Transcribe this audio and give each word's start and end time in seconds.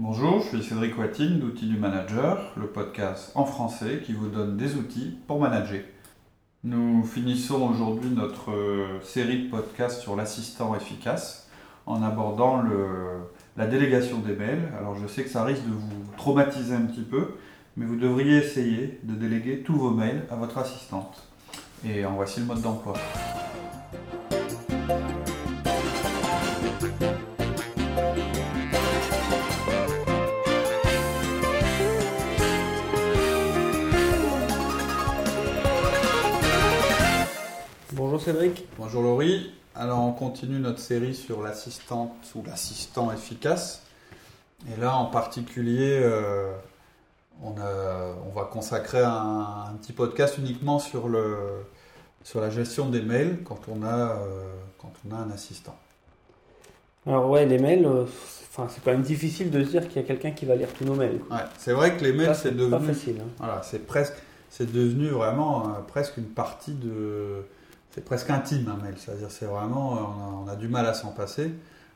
Bonjour, 0.00 0.40
je 0.40 0.58
suis 0.58 0.62
Cédric 0.62 0.96
Watine 0.96 1.40
d'Outils 1.40 1.66
du 1.66 1.76
Manager, 1.76 2.52
le 2.56 2.68
podcast 2.68 3.32
en 3.34 3.44
français 3.44 4.00
qui 4.06 4.12
vous 4.12 4.28
donne 4.28 4.56
des 4.56 4.76
outils 4.76 5.18
pour 5.26 5.40
manager. 5.40 5.80
Nous 6.62 7.02
finissons 7.02 7.68
aujourd'hui 7.68 8.10
notre 8.10 8.52
euh, 8.52 9.00
série 9.02 9.46
de 9.46 9.50
podcasts 9.50 10.00
sur 10.00 10.14
l'assistant 10.14 10.76
efficace 10.76 11.50
en 11.84 12.04
abordant 12.04 12.62
la 13.56 13.66
délégation 13.66 14.20
des 14.20 14.36
mails. 14.36 14.68
Alors 14.78 14.94
je 14.94 15.08
sais 15.08 15.24
que 15.24 15.30
ça 15.30 15.42
risque 15.42 15.64
de 15.64 15.72
vous 15.72 16.04
traumatiser 16.16 16.76
un 16.76 16.82
petit 16.82 17.02
peu, 17.02 17.30
mais 17.76 17.84
vous 17.84 17.96
devriez 17.96 18.36
essayer 18.36 19.00
de 19.02 19.16
déléguer 19.16 19.64
tous 19.64 19.74
vos 19.74 19.90
mails 19.90 20.26
à 20.30 20.36
votre 20.36 20.58
assistante. 20.58 21.24
Et 21.84 22.04
en 22.04 22.12
voici 22.12 22.38
le 22.38 22.46
mode 22.46 22.62
d'emploi. 22.62 22.94
Bonjour 38.10 38.22
Cédric. 38.22 38.64
Bonjour 38.78 39.02
Laurie. 39.02 39.52
Alors 39.74 40.00
on 40.00 40.12
continue 40.12 40.58
notre 40.60 40.78
série 40.78 41.14
sur 41.14 41.42
l'assistante 41.42 42.14
ou 42.34 42.42
l'assistant 42.42 43.12
efficace. 43.12 43.82
Et 44.66 44.80
là 44.80 44.96
en 44.96 45.04
particulier, 45.04 46.00
euh, 46.02 46.50
on, 47.42 47.50
va 47.52 48.44
consacrer 48.50 49.02
un, 49.02 49.74
petit 49.82 49.92
podcast 49.92 50.38
uniquement 50.38 50.78
sur, 50.78 51.06
le, 51.06 51.36
sur 52.24 52.40
la 52.40 52.48
gestion 52.48 52.88
des 52.88 53.02
mails 53.02 53.42
quand 53.44 53.60
on 53.68 53.82
a, 53.82 54.12
euh, 54.12 54.54
quand 54.78 54.92
on 55.06 55.14
a 55.14 55.18
un 55.18 55.30
assistant. 55.30 55.76
Alors 57.06 57.28
ouais, 57.28 57.44
les 57.44 57.58
mails, 57.58 57.84
euh, 57.84 58.06
c'est 58.70 58.82
quand 58.82 58.92
même 58.92 59.02
difficile 59.02 59.50
de 59.50 59.62
se 59.62 59.68
dire 59.68 59.86
qu'il 59.86 60.00
y 60.00 60.04
a 60.06 60.08
quelqu'un 60.08 60.30
qui 60.30 60.46
va 60.46 60.56
lire 60.56 60.72
tous 60.72 60.86
nos 60.86 60.94
mails. 60.94 61.20
Ouais, 61.30 61.44
c'est 61.58 61.74
vrai 61.74 61.94
que 61.94 62.04
les 62.04 62.14
mails, 62.14 62.34
c'est 62.34 62.56
devenu... 62.56 62.70
Pas 62.70 62.80
facile. 62.80 63.16
Hein. 63.20 63.28
Voilà, 63.36 63.60
c'est 63.62 63.86
presque... 63.86 64.14
C'est 64.48 64.72
devenu 64.72 65.08
vraiment 65.08 65.76
presque 65.88 66.16
une 66.16 66.24
partie 66.24 66.72
de, 66.72 67.44
c'est 67.98 68.04
presque 68.04 68.30
intime 68.30 68.68
un 68.68 68.80
mail. 68.80 68.94
C'est-à-dire, 68.96 69.28
c'est 69.28 69.46
vraiment, 69.46 70.44
on 70.44 70.48
a, 70.48 70.54
du 70.54 70.68
mal 70.68 70.86
à 70.86 70.94
s'en 70.94 71.10
passer. 71.10 71.50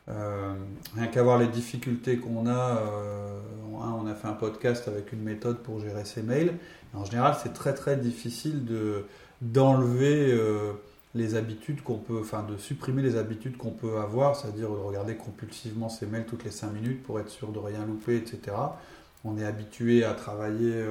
Euh, 0.09 0.53
rien 0.97 1.07
qu'à 1.07 1.23
voir 1.23 1.37
les 1.37 1.47
difficultés 1.47 2.17
qu'on 2.17 2.45
a, 2.45 2.77
euh, 2.77 3.39
on 3.71 4.05
a 4.05 4.13
fait 4.13 4.27
un 4.27 4.33
podcast 4.33 4.89
avec 4.89 5.13
une 5.13 5.21
méthode 5.21 5.59
pour 5.59 5.79
gérer 5.79 6.03
ses 6.03 6.21
mails. 6.21 6.57
en 6.93 7.05
général, 7.05 7.37
c'est 7.41 7.53
très 7.53 7.73
très 7.73 7.95
difficile 7.95 8.65
de 8.65 9.05
d'enlever 9.41 10.29
euh, 10.33 10.73
les 11.15 11.35
habitudes 11.35 11.81
qu'on 11.83 11.99
peut, 11.99 12.19
enfin 12.19 12.43
de 12.43 12.57
supprimer 12.57 13.01
les 13.01 13.15
habitudes 13.15 13.55
qu'on 13.55 13.71
peut 13.71 13.97
avoir, 13.99 14.35
c'est-à-dire 14.35 14.69
de 14.69 14.75
regarder 14.75 15.15
compulsivement 15.15 15.87
ses 15.87 16.05
mails 16.05 16.25
toutes 16.25 16.43
les 16.43 16.51
5 16.51 16.69
minutes 16.73 17.01
pour 17.03 17.17
être 17.21 17.29
sûr 17.29 17.53
de 17.53 17.59
rien 17.59 17.85
louper, 17.85 18.17
etc. 18.17 18.57
On 19.23 19.37
est 19.37 19.45
habitué 19.45 20.03
à 20.03 20.13
travailler 20.13 20.85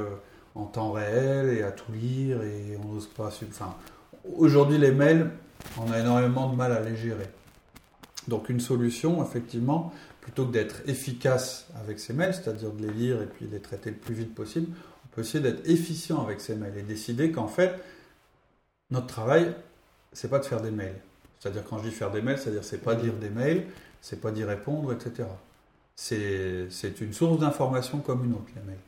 en 0.54 0.64
temps 0.64 0.92
réel 0.92 1.50
et 1.50 1.62
à 1.62 1.70
tout 1.70 1.92
lire 1.92 2.42
et 2.42 2.78
on 2.82 2.92
n'ose 2.94 3.08
pas, 3.08 3.28
enfin, 3.28 3.74
Aujourd'hui, 4.24 4.78
les 4.78 4.92
mails, 4.92 5.30
on 5.78 5.90
a 5.90 5.98
énormément 5.98 6.48
de 6.50 6.56
mal 6.56 6.72
à 6.72 6.80
les 6.80 6.96
gérer. 6.96 7.28
Donc 8.28 8.48
une 8.48 8.60
solution, 8.60 9.24
effectivement, 9.24 9.92
plutôt 10.20 10.46
que 10.46 10.52
d'être 10.52 10.88
efficace 10.88 11.66
avec 11.80 11.98
ces 11.98 12.12
mails, 12.12 12.32
c'est-à-dire 12.32 12.70
de 12.70 12.86
les 12.86 12.92
lire 12.92 13.20
et 13.20 13.26
puis 13.26 13.46
de 13.46 13.52
les 13.52 13.60
traiter 13.60 13.90
le 13.90 13.96
plus 13.96 14.14
vite 14.14 14.34
possible, 14.34 14.68
on 15.04 15.08
peut 15.14 15.22
essayer 15.22 15.42
d'être 15.42 15.68
efficient 15.68 16.22
avec 16.22 16.40
ces 16.40 16.54
mails 16.54 16.78
et 16.78 16.82
décider 16.82 17.32
qu'en 17.32 17.48
fait, 17.48 17.80
notre 18.90 19.08
travail, 19.08 19.54
c'est 20.12 20.28
pas 20.28 20.38
de 20.38 20.44
faire 20.44 20.60
des 20.60 20.70
mails. 20.70 21.00
C'est-à-dire 21.40 21.64
quand 21.68 21.78
je 21.78 21.88
dis 21.88 21.90
faire 21.90 22.12
des 22.12 22.22
mails, 22.22 22.38
c'est-à-dire 22.38 22.62
c'est 22.62 22.82
pas 22.82 22.94
de 22.94 23.02
lire 23.02 23.14
des 23.14 23.30
mails, 23.30 23.66
c'est 24.00 24.20
pas 24.20 24.30
d'y 24.30 24.44
répondre, 24.44 24.92
etc. 24.92 25.28
C'est 25.96 27.00
une 27.00 27.12
source 27.12 27.40
d'information 27.40 27.98
comme 27.98 28.24
une 28.24 28.34
autre, 28.34 28.50
les 28.54 28.62
mails. 28.62 28.78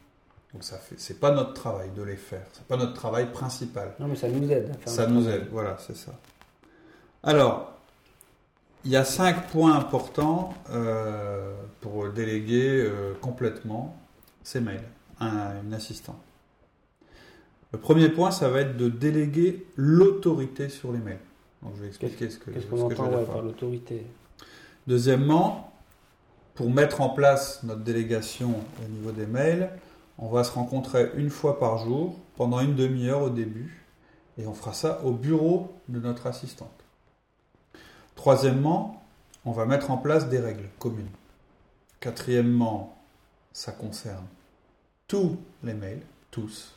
Donc 0.54 0.62
ça 0.62 0.78
fait, 0.78 0.94
c'est 0.98 1.18
pas 1.18 1.32
notre 1.32 1.52
travail 1.52 1.90
de 1.96 2.02
les 2.02 2.16
faire, 2.16 2.46
c'est 2.52 2.64
pas 2.64 2.76
notre 2.76 2.94
travail 2.94 3.30
principal. 3.32 3.92
Non 3.98 4.06
mais 4.06 4.14
ça 4.14 4.28
nous 4.28 4.50
aide. 4.50 4.72
ça 4.86 5.08
nous 5.08 5.28
aide, 5.28 5.48
voilà, 5.50 5.76
c'est 5.84 5.96
ça. 5.96 6.12
Alors, 7.24 7.72
il 8.84 8.92
y 8.92 8.96
a 8.96 9.04
cinq 9.04 9.48
points 9.48 9.74
importants 9.74 10.54
euh, 10.70 11.54
pour 11.80 12.08
déléguer 12.10 12.82
euh, 12.84 13.14
complètement 13.20 13.96
ces 14.44 14.60
mails 14.60 14.84
à 15.18 15.54
une 15.64 15.74
assistante. 15.74 16.20
Le 17.72 17.78
premier 17.78 18.08
point, 18.08 18.30
ça 18.30 18.48
va 18.48 18.60
être 18.60 18.76
de 18.76 18.88
déléguer 18.88 19.66
l'autorité 19.76 20.68
sur 20.68 20.92
les 20.92 20.98
mails. 20.98 21.18
Donc 21.62 21.72
je 21.76 21.80
vais 21.80 21.88
expliquer 21.88 22.30
ce 22.30 22.38
que, 22.38 22.52
qu'est-ce 22.52 22.66
qu'on 22.66 22.82
entend 22.82 23.24
par 23.24 23.42
l'autorité? 23.42 24.06
Deuxièmement, 24.86 25.72
pour 26.54 26.70
mettre 26.70 27.00
en 27.00 27.08
place 27.08 27.62
notre 27.64 27.80
délégation 27.80 28.54
au 28.84 28.88
niveau 28.88 29.10
des 29.10 29.26
mails, 29.26 29.70
on 30.18 30.28
va 30.28 30.44
se 30.44 30.52
rencontrer 30.52 31.10
une 31.16 31.30
fois 31.30 31.58
par 31.58 31.78
jour 31.78 32.16
pendant 32.36 32.60
une 32.60 32.74
demi-heure 32.74 33.22
au 33.22 33.30
début 33.30 33.84
et 34.38 34.46
on 34.46 34.54
fera 34.54 34.72
ça 34.72 35.00
au 35.04 35.12
bureau 35.12 35.72
de 35.88 36.00
notre 36.00 36.26
assistante. 36.26 36.84
Troisièmement, 38.14 39.02
on 39.44 39.52
va 39.52 39.66
mettre 39.66 39.90
en 39.90 39.98
place 39.98 40.28
des 40.28 40.38
règles 40.38 40.68
communes. 40.78 41.10
Quatrièmement, 42.00 42.96
ça 43.52 43.72
concerne 43.72 44.26
tous 45.08 45.36
les 45.62 45.74
mails, 45.74 46.02
tous. 46.30 46.74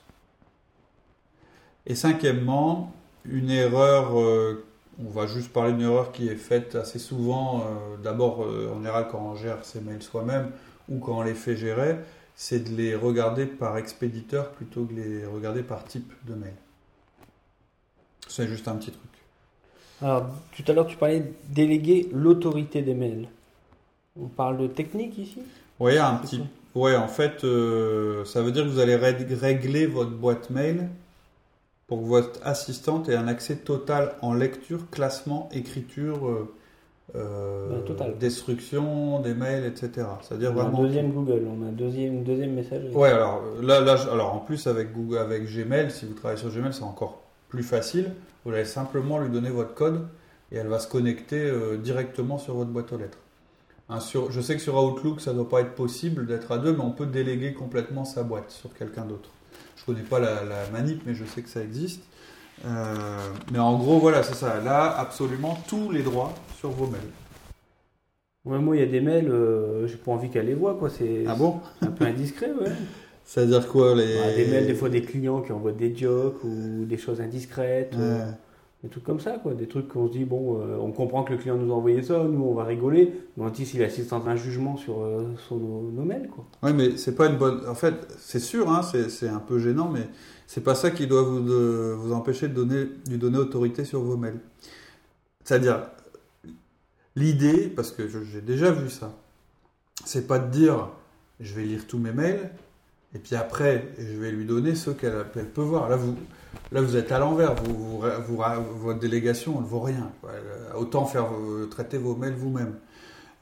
Et 1.85 1.95
cinquièmement, 1.95 2.91
une 3.25 3.49
erreur, 3.49 4.19
euh, 4.19 4.65
on 5.03 5.09
va 5.09 5.27
juste 5.27 5.53
parler 5.53 5.73
d'une 5.73 5.83
erreur 5.83 6.11
qui 6.11 6.27
est 6.27 6.35
faite 6.35 6.75
assez 6.75 6.99
souvent, 6.99 7.61
euh, 7.61 7.97
d'abord 8.03 8.43
euh, 8.43 8.71
en 8.73 8.77
général 8.77 9.07
quand 9.09 9.19
on 9.19 9.35
gère 9.35 9.63
ses 9.63 9.79
mails 9.79 10.03
soi-même 10.03 10.51
ou 10.89 10.99
quand 10.99 11.17
on 11.17 11.21
les 11.21 11.33
fait 11.33 11.55
gérer, 11.55 11.97
c'est 12.39 12.59
de 12.59 12.77
les 12.77 12.95
regarder 12.95 13.47
par 13.47 13.77
expéditeur 13.77 14.51
plutôt 14.51 14.85
que 14.85 14.93
de 14.93 15.01
les 15.01 15.25
regarder 15.25 15.63
par 15.63 15.83
type 15.83 16.13
de 16.27 16.35
mail. 16.35 16.53
C'est 18.27 18.47
juste 18.47 18.67
un 18.67 18.75
petit 18.75 18.91
truc. 18.91 19.01
Alors, 20.03 20.29
tout 20.55 20.63
à 20.67 20.73
l'heure, 20.73 20.85
tu 20.85 20.95
parlais 20.97 21.21
de 21.21 21.33
déléguer 21.49 22.07
l'autorité 22.13 22.83
des 22.83 22.93
mails. 22.93 23.27
On 24.15 24.27
parle 24.27 24.59
de 24.59 24.67
technique 24.67 25.17
ici? 25.17 25.41
Oui, 25.79 25.97
un 25.97 26.15
petit. 26.17 26.43
Ouais, 26.75 26.95
en 26.95 27.07
fait, 27.07 27.43
euh, 27.43 28.23
ça 28.25 28.43
veut 28.43 28.51
dire 28.51 28.65
que 28.65 28.69
vous 28.69 28.79
allez 28.79 28.95
régler 28.95 29.87
votre 29.87 30.11
boîte 30.11 30.51
mail 30.51 30.89
pour 31.87 32.01
que 32.01 32.05
votre 32.05 32.39
assistante 32.45 33.09
ait 33.09 33.15
un 33.15 33.27
accès 33.27 33.55
total 33.55 34.13
en 34.21 34.35
lecture, 34.35 34.91
classement, 34.91 35.49
écriture, 35.51 36.27
euh, 36.27 36.53
euh, 37.15 38.13
destruction 38.19 39.21
des 39.21 39.33
mails, 39.33 39.65
etc. 39.65 40.07
C'est-à-dire 40.21 40.51
vraiment. 40.51 40.79
Un 40.79 40.83
deuxième 40.83 41.11
Google, 41.11 41.43
on 41.47 41.65
a 41.65 41.69
un 41.69 41.71
deuxième, 41.71 42.23
deuxième 42.23 42.53
message. 42.53 42.83
Ouais, 42.93 43.09
alors 43.09 43.41
là, 43.61 43.79
là, 43.79 43.95
alors 44.11 44.33
en 44.33 44.39
plus 44.39 44.67
avec 44.67 44.93
Google, 44.93 45.17
avec 45.17 45.45
Gmail, 45.45 45.89
si 45.89 46.05
vous 46.05 46.13
travaillez 46.13 46.39
sur 46.39 46.49
Gmail, 46.49 46.73
c'est 46.73 46.83
encore 46.83 47.21
plus 47.49 47.63
facile. 47.63 48.11
Vous 48.43 48.51
allez 48.51 48.65
simplement 48.65 49.19
lui 49.19 49.29
donner 49.29 49.49
votre 49.49 49.73
code 49.73 50.07
et 50.51 50.57
elle 50.57 50.67
va 50.67 50.79
se 50.79 50.87
connecter 50.87 51.39
euh, 51.39 51.77
directement 51.77 52.37
sur 52.37 52.55
votre 52.55 52.71
boîte 52.71 52.91
aux 52.93 52.97
lettres. 52.97 53.19
sur, 53.99 54.31
je 54.31 54.41
sais 54.41 54.55
que 54.55 54.61
sur 54.61 54.81
Outlook, 54.81 55.21
ça 55.21 55.31
ne 55.31 55.37
doit 55.37 55.49
pas 55.49 55.61
être 55.61 55.75
possible 55.75 56.25
d'être 56.25 56.51
à 56.51 56.57
deux, 56.57 56.73
mais 56.73 56.83
on 56.83 56.91
peut 56.91 57.05
déléguer 57.05 57.53
complètement 57.53 58.05
sa 58.05 58.23
boîte 58.23 58.51
sur 58.51 58.73
quelqu'un 58.73 59.05
d'autre. 59.05 59.29
Je 59.75 59.85
connais 59.85 60.03
pas 60.03 60.19
la, 60.19 60.43
la, 60.43 60.69
manip, 60.71 61.03
mais 61.05 61.15
je 61.15 61.25
sais 61.25 61.41
que 61.41 61.49
ça 61.49 61.61
existe. 61.61 62.01
Euh, 62.65 63.29
mais 63.51 63.59
en 63.59 63.77
gros, 63.77 63.99
voilà, 63.99 64.23
c'est 64.23 64.35
ça. 64.35 64.59
Là, 64.61 64.97
absolument 64.97 65.57
tous 65.67 65.91
les 65.91 66.01
droits 66.01 66.33
sur 66.59 66.69
vos 66.69 66.87
mails. 66.87 67.01
Ouais, 68.45 68.59
moi, 68.59 68.75
il 68.75 68.79
y 68.79 68.83
a 68.83 68.87
des 68.87 69.01
mails, 69.01 69.29
euh, 69.29 69.87
j'ai 69.87 69.97
pas 69.97 70.11
envie 70.11 70.29
qu'elle 70.29 70.47
les 70.47 70.53
voit, 70.53 70.75
quoi. 70.75 70.89
C'est 70.89 71.25
ah 71.27 71.35
bon 71.35 71.59
un 71.81 71.87
peu 71.87 72.05
indiscret, 72.05 72.51
ouais. 72.59 72.71
C'est-à-dire 73.25 73.67
quoi 73.67 73.93
les... 73.93 74.05
des 74.37 74.49
mails, 74.49 74.67
des 74.67 74.73
fois, 74.73 74.87
des 74.87 75.01
clients 75.01 75.41
qui 75.41 75.51
envoient 75.51 75.73
des 75.73 75.93
jokes 75.93 76.41
ou 76.45 76.85
des 76.85 76.97
choses 76.97 77.19
indiscrètes. 77.19 77.93
des 78.81 78.89
trucs 78.89 79.03
comme 79.03 79.19
ça, 79.19 79.31
quoi. 79.43 79.53
Des 79.53 79.67
trucs 79.67 79.89
qu'on 79.89 80.07
se 80.07 80.13
dit, 80.13 80.23
bon, 80.23 80.61
euh, 80.61 80.77
on 80.79 80.93
comprend 80.93 81.23
que 81.23 81.33
le 81.33 81.37
client 81.37 81.57
nous 81.57 81.73
a 81.73 81.75
envoyé 81.75 82.01
ça, 82.03 82.23
nous, 82.23 82.41
on 82.41 82.53
va 82.53 82.63
rigoler. 82.63 83.11
Mais 83.35 83.43
on 83.43 83.49
dit 83.49 83.65
s'il 83.65 83.83
assiste 83.83 84.11
dans 84.11 84.25
un 84.29 84.37
jugement 84.37 84.77
sur, 84.77 85.05
sur 85.45 85.57
nos, 85.57 86.05
mails, 86.05 86.29
quoi. 86.33 86.45
Oui, 86.63 86.71
mais 86.73 86.95
c'est 86.95 87.15
pas 87.15 87.27
une 87.27 87.35
bonne. 87.35 87.67
En 87.67 87.75
fait, 87.75 87.95
c'est 88.17 88.39
sûr, 88.39 88.71
hein, 88.71 88.81
c'est 88.81 89.27
un 89.27 89.39
peu 89.39 89.59
gênant, 89.59 89.89
mais 89.93 90.07
c'est 90.47 90.63
pas 90.63 90.75
ça 90.75 90.91
qui 90.91 91.07
doit 91.07 91.23
vous, 91.23 91.43
vous 91.97 92.13
empêcher 92.13 92.47
de 92.47 92.53
donner, 92.53 92.89
lui 93.07 93.17
donner 93.17 93.37
autorité 93.37 93.83
sur 93.85 94.01
vos 94.01 94.15
mails. 94.15 94.39
C'est-à-dire, 95.43 95.81
l'idée, 97.15 97.67
parce 97.67 97.91
que 97.91 98.07
j'ai 98.07 98.41
déjà 98.41 98.71
vu 98.71 98.89
ça, 98.89 99.13
c'est 100.05 100.25
pas 100.25 100.39
de 100.39 100.49
dire 100.49 100.89
je 101.39 101.53
vais 101.53 101.63
lire 101.63 101.85
tous 101.85 101.99
mes 101.99 102.11
mails 102.11 102.49
et 103.13 103.19
puis 103.19 103.35
après 103.35 103.89
je 103.99 104.17
vais 104.17 104.31
lui 104.31 104.45
donner 104.45 104.75
ceux 104.75 104.93
qu'elle 104.93 105.25
peut 105.25 105.61
voir. 105.61 105.89
Là 105.89 105.97
vous, 105.97 106.15
là, 106.71 106.81
vous 106.81 106.95
êtes 106.95 107.11
à 107.11 107.19
l'envers. 107.19 107.55
Votre 107.55 108.99
délégation, 108.99 109.59
ne 109.59 109.65
vaut 109.65 109.81
rien. 109.81 110.11
Autant 110.75 111.05
faire 111.05 111.27
traiter 111.69 111.97
vos 111.97 112.15
mails 112.15 112.35
vous-même. 112.35 112.75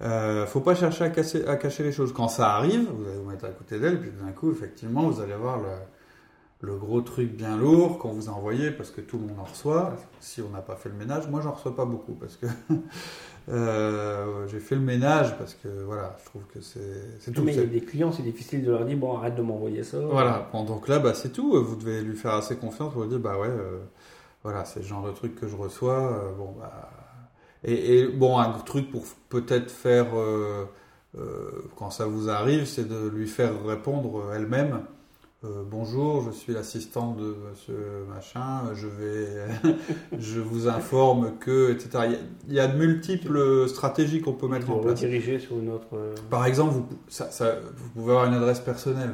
Euh, 0.01 0.45
faut 0.45 0.59
pas 0.59 0.75
chercher 0.75 1.05
à, 1.05 1.51
à 1.51 1.55
cacher 1.55 1.83
les 1.83 1.91
choses. 1.91 2.13
Quand 2.13 2.27
ça 2.27 2.55
arrive, 2.55 2.89
vous 2.91 3.07
allez 3.07 3.17
vous 3.17 3.29
mettre 3.29 3.45
à 3.45 3.49
côté 3.49 3.79
d'elle, 3.79 4.01
puis 4.01 4.11
d'un 4.11 4.31
coup, 4.33 4.51
effectivement, 4.51 5.09
vous 5.09 5.21
allez 5.21 5.35
voir 5.35 5.59
le, 5.59 5.69
le 6.65 6.75
gros 6.75 7.01
truc 7.01 7.31
bien 7.31 7.55
lourd 7.55 7.99
qu'on 7.99 8.11
vous 8.11 8.29
a 8.29 8.31
envoyé 8.31 8.71
parce 8.71 8.89
que 8.89 9.01
tout 9.01 9.17
le 9.17 9.27
monde 9.27 9.39
en 9.39 9.43
reçoit. 9.43 9.93
Si 10.19 10.41
on 10.41 10.49
n'a 10.49 10.61
pas 10.61 10.75
fait 10.75 10.89
le 10.89 10.95
ménage, 10.95 11.27
moi 11.29 11.41
j'en 11.41 11.51
reçois 11.51 11.75
pas 11.75 11.85
beaucoup 11.85 12.13
parce 12.13 12.35
que 12.35 12.47
euh, 13.49 14.47
j'ai 14.47 14.59
fait 14.59 14.75
le 14.75 14.81
ménage 14.81 15.37
parce 15.37 15.53
que 15.53 15.67
voilà, 15.85 16.15
je 16.19 16.25
trouve 16.25 16.43
que 16.53 16.59
c'est 16.61 17.31
tout. 17.31 17.43
Mais 17.43 17.53
il 17.53 17.59
y 17.59 17.63
a 17.63 17.65
des 17.65 17.81
clients, 17.81 18.11
c'est 18.11 18.23
difficile 18.23 18.63
de 18.63 18.71
leur 18.71 18.85
dire 18.85 18.97
bon 18.97 19.15
arrête 19.15 19.35
de 19.35 19.41
m'envoyer 19.41 19.83
ça. 19.83 19.99
Voilà, 19.99 20.49
donc 20.53 20.87
là 20.87 20.99
bah, 20.99 21.13
c'est 21.13 21.31
tout. 21.31 21.63
Vous 21.63 21.75
devez 21.75 22.01
lui 22.01 22.15
faire 22.15 22.33
assez 22.33 22.55
confiance 22.55 22.91
pour 22.91 23.03
lui 23.03 23.09
dire 23.09 23.19
bah 23.19 23.37
ouais, 23.37 23.47
euh, 23.47 23.79
voilà 24.43 24.65
c'est 24.65 24.79
le 24.79 24.85
genre 24.85 25.05
de 25.05 25.11
truc 25.11 25.35
que 25.35 25.47
je 25.47 25.55
reçois. 25.55 26.13
Euh, 26.13 26.31
bon 26.33 26.55
bah 26.59 26.89
et, 27.63 27.99
et, 27.99 28.07
bon 28.07 28.37
un 28.37 28.51
truc 28.59 28.91
pour 28.91 29.05
peut-être 29.29 29.71
faire 29.71 30.07
quand 31.77 31.91
ça 31.91 32.05
vous 32.05 32.29
arrive, 32.29 32.65
c'est 32.65 32.87
de 32.87 33.07
lui 33.07 33.27
faire 33.27 33.65
répondre 33.65 34.31
elle-même 34.35 34.81
euh, 35.45 35.63
bonjour, 35.69 36.23
je 36.23 36.31
suis 36.31 36.53
l'assistante 36.53 37.17
de 37.17 37.35
monsieur 37.49 38.05
machin, 38.13 38.73
je 38.73 38.87
vais, 38.87 39.27
je 40.19 40.39
vous 40.39 40.67
informe 40.67 41.33
que, 41.39 41.71
etc. 41.71 42.17
Il 42.47 42.53
y 42.53 42.59
a, 42.59 42.67
de 42.67 42.77
multiples 42.77 43.67
stratégies 43.67 44.21
qu'on 44.21 44.33
peut 44.33 44.47
mettre 44.47 44.69
en 44.71 44.79
place. 44.79 44.99
diriger 44.99 45.39
sur 45.39 45.59
une 45.59 45.69
autre. 45.69 45.87
Euh, 45.93 46.15
Par 46.29 46.45
exemple, 46.45 46.73
vous, 46.73 46.87
ça, 47.07 47.29
vous 47.75 47.89
pouvez 47.89 48.11
avoir 48.13 48.25
une 48.25 48.33
adresse 48.33 48.59
personnelle 48.59 49.13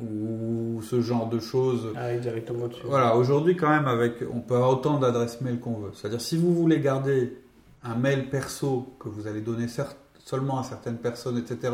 ou 0.00 0.80
ce 0.82 1.00
genre 1.00 1.28
de 1.28 1.40
choses. 1.40 1.88
Ah, 1.96 2.14
directement 2.16 2.68
dessus. 2.68 2.82
Voilà, 2.84 3.16
aujourd'hui 3.16 3.56
quand 3.56 3.70
même, 3.70 3.86
avec, 3.86 4.16
on 4.32 4.40
peut 4.40 4.54
avoir 4.54 4.70
autant 4.70 4.98
d'adresses 4.98 5.40
mail 5.40 5.58
qu'on 5.58 5.78
veut. 5.78 5.90
C'est-à-dire 5.94 6.20
si 6.20 6.36
vous 6.36 6.54
voulez 6.54 6.80
garder 6.80 7.36
un 7.82 7.94
mail 7.96 8.28
perso 8.28 8.86
que 9.00 9.08
vous 9.08 9.26
allez 9.26 9.40
donner 9.40 9.66
seulement 10.18 10.60
à 10.60 10.64
certaines 10.64 10.98
personnes, 10.98 11.38
etc 11.38 11.72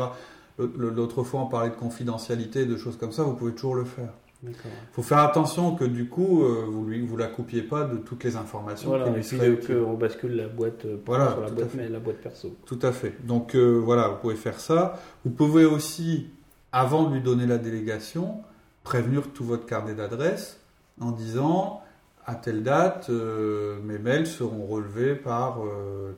L'autre 0.57 1.23
fois, 1.23 1.41
on 1.41 1.47
parlait 1.47 1.69
de 1.69 1.75
confidentialité, 1.75 2.65
de 2.65 2.77
choses 2.77 2.97
comme 2.97 3.11
ça, 3.11 3.23
vous 3.23 3.33
pouvez 3.33 3.53
toujours 3.53 3.75
le 3.75 3.85
faire. 3.85 4.13
Il 4.45 4.53
faut 4.91 5.01
faire 5.01 5.19
attention 5.19 5.75
que 5.75 5.85
du 5.85 6.07
coup, 6.09 6.43
euh, 6.43 6.65
vous 6.67 6.85
ne 6.85 7.05
vous 7.05 7.17
la 7.17 7.27
coupiez 7.27 7.61
pas 7.61 7.85
de 7.85 7.97
toutes 7.97 8.23
les 8.23 8.35
informations. 8.35 8.89
Voilà, 8.89 9.07
et 9.07 9.21
puis 9.21 9.73
qu'on 9.73 9.93
bascule 9.93 10.35
la 10.35 10.47
boîte, 10.47 10.85
euh, 10.85 10.97
voilà, 11.05 11.31
sur 11.31 11.41
la 11.41 11.49
boîte, 11.49 11.75
la 11.75 11.99
boîte 11.99 12.17
perso. 12.17 12.55
Tout 12.65 12.79
à 12.81 12.91
fait. 12.91 13.15
Donc 13.25 13.55
euh, 13.55 13.79
voilà, 13.83 14.09
vous 14.09 14.17
pouvez 14.17 14.35
faire 14.35 14.59
ça. 14.59 14.99
Vous 15.23 15.31
pouvez 15.31 15.65
aussi, 15.65 16.27
avant 16.73 17.03
de 17.03 17.13
lui 17.13 17.21
donner 17.21 17.47
la 17.47 17.57
délégation, 17.57 18.41
prévenir 18.83 19.29
tout 19.33 19.45
votre 19.45 19.65
carnet 19.65 19.93
d'adresses 19.93 20.59
en 20.99 21.11
disant 21.11 21.81
à 22.25 22.35
telle 22.35 22.63
date, 22.63 23.09
mes 23.09 23.97
mails 23.97 24.27
seront 24.27 24.65
relevés 24.65 25.13
par 25.13 25.59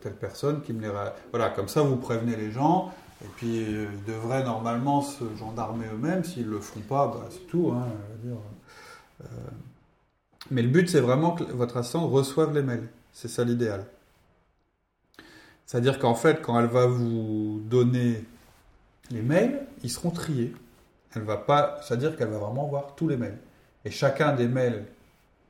telle 0.01 0.13
personne 0.13 0.61
qui 0.61 0.71
me 0.71 0.81
les... 0.81 0.91
Voilà, 1.31 1.49
comme 1.49 1.67
ça, 1.67 1.81
vous 1.81 1.95
prévenez 1.95 2.35
les 2.35 2.51
gens. 2.51 2.91
Et 3.25 3.27
puis, 3.37 3.63
euh, 3.63 3.87
ils 3.91 4.03
devraient 4.03 4.43
normalement 4.43 5.01
se 5.01 5.23
gendarmer 5.35 5.87
eux-mêmes. 5.87 6.23
S'ils 6.23 6.45
ne 6.45 6.51
le 6.51 6.59
font 6.59 6.81
pas, 6.81 7.07
bah, 7.07 7.27
c'est 7.31 7.47
tout. 7.47 7.71
Hein, 7.71 7.87
euh, 9.21 9.25
mais 10.51 10.61
le 10.61 10.67
but, 10.67 10.87
c'est 10.87 10.99
vraiment 10.99 11.31
que 11.31 11.43
votre 11.43 11.77
assistante 11.77 12.11
reçoive 12.11 12.53
les 12.53 12.61
mails. 12.61 12.87
C'est 13.13 13.27
ça 13.27 13.43
l'idéal. 13.43 13.85
C'est-à-dire 15.65 15.97
qu'en 15.97 16.13
fait, 16.13 16.41
quand 16.43 16.59
elle 16.59 16.67
va 16.67 16.85
vous 16.85 17.61
donner 17.65 18.23
les 19.09 19.23
mails, 19.23 19.65
ils 19.81 19.89
seront 19.89 20.11
triés. 20.11 20.53
Elle 21.15 21.23
va 21.23 21.37
pas, 21.37 21.79
c'est-à-dire 21.81 22.15
qu'elle 22.15 22.29
va 22.29 22.37
vraiment 22.37 22.67
voir 22.67 22.93
tous 22.95 23.07
les 23.07 23.17
mails. 23.17 23.39
Et 23.85 23.89
chacun 23.89 24.33
des 24.35 24.47
mails 24.47 24.85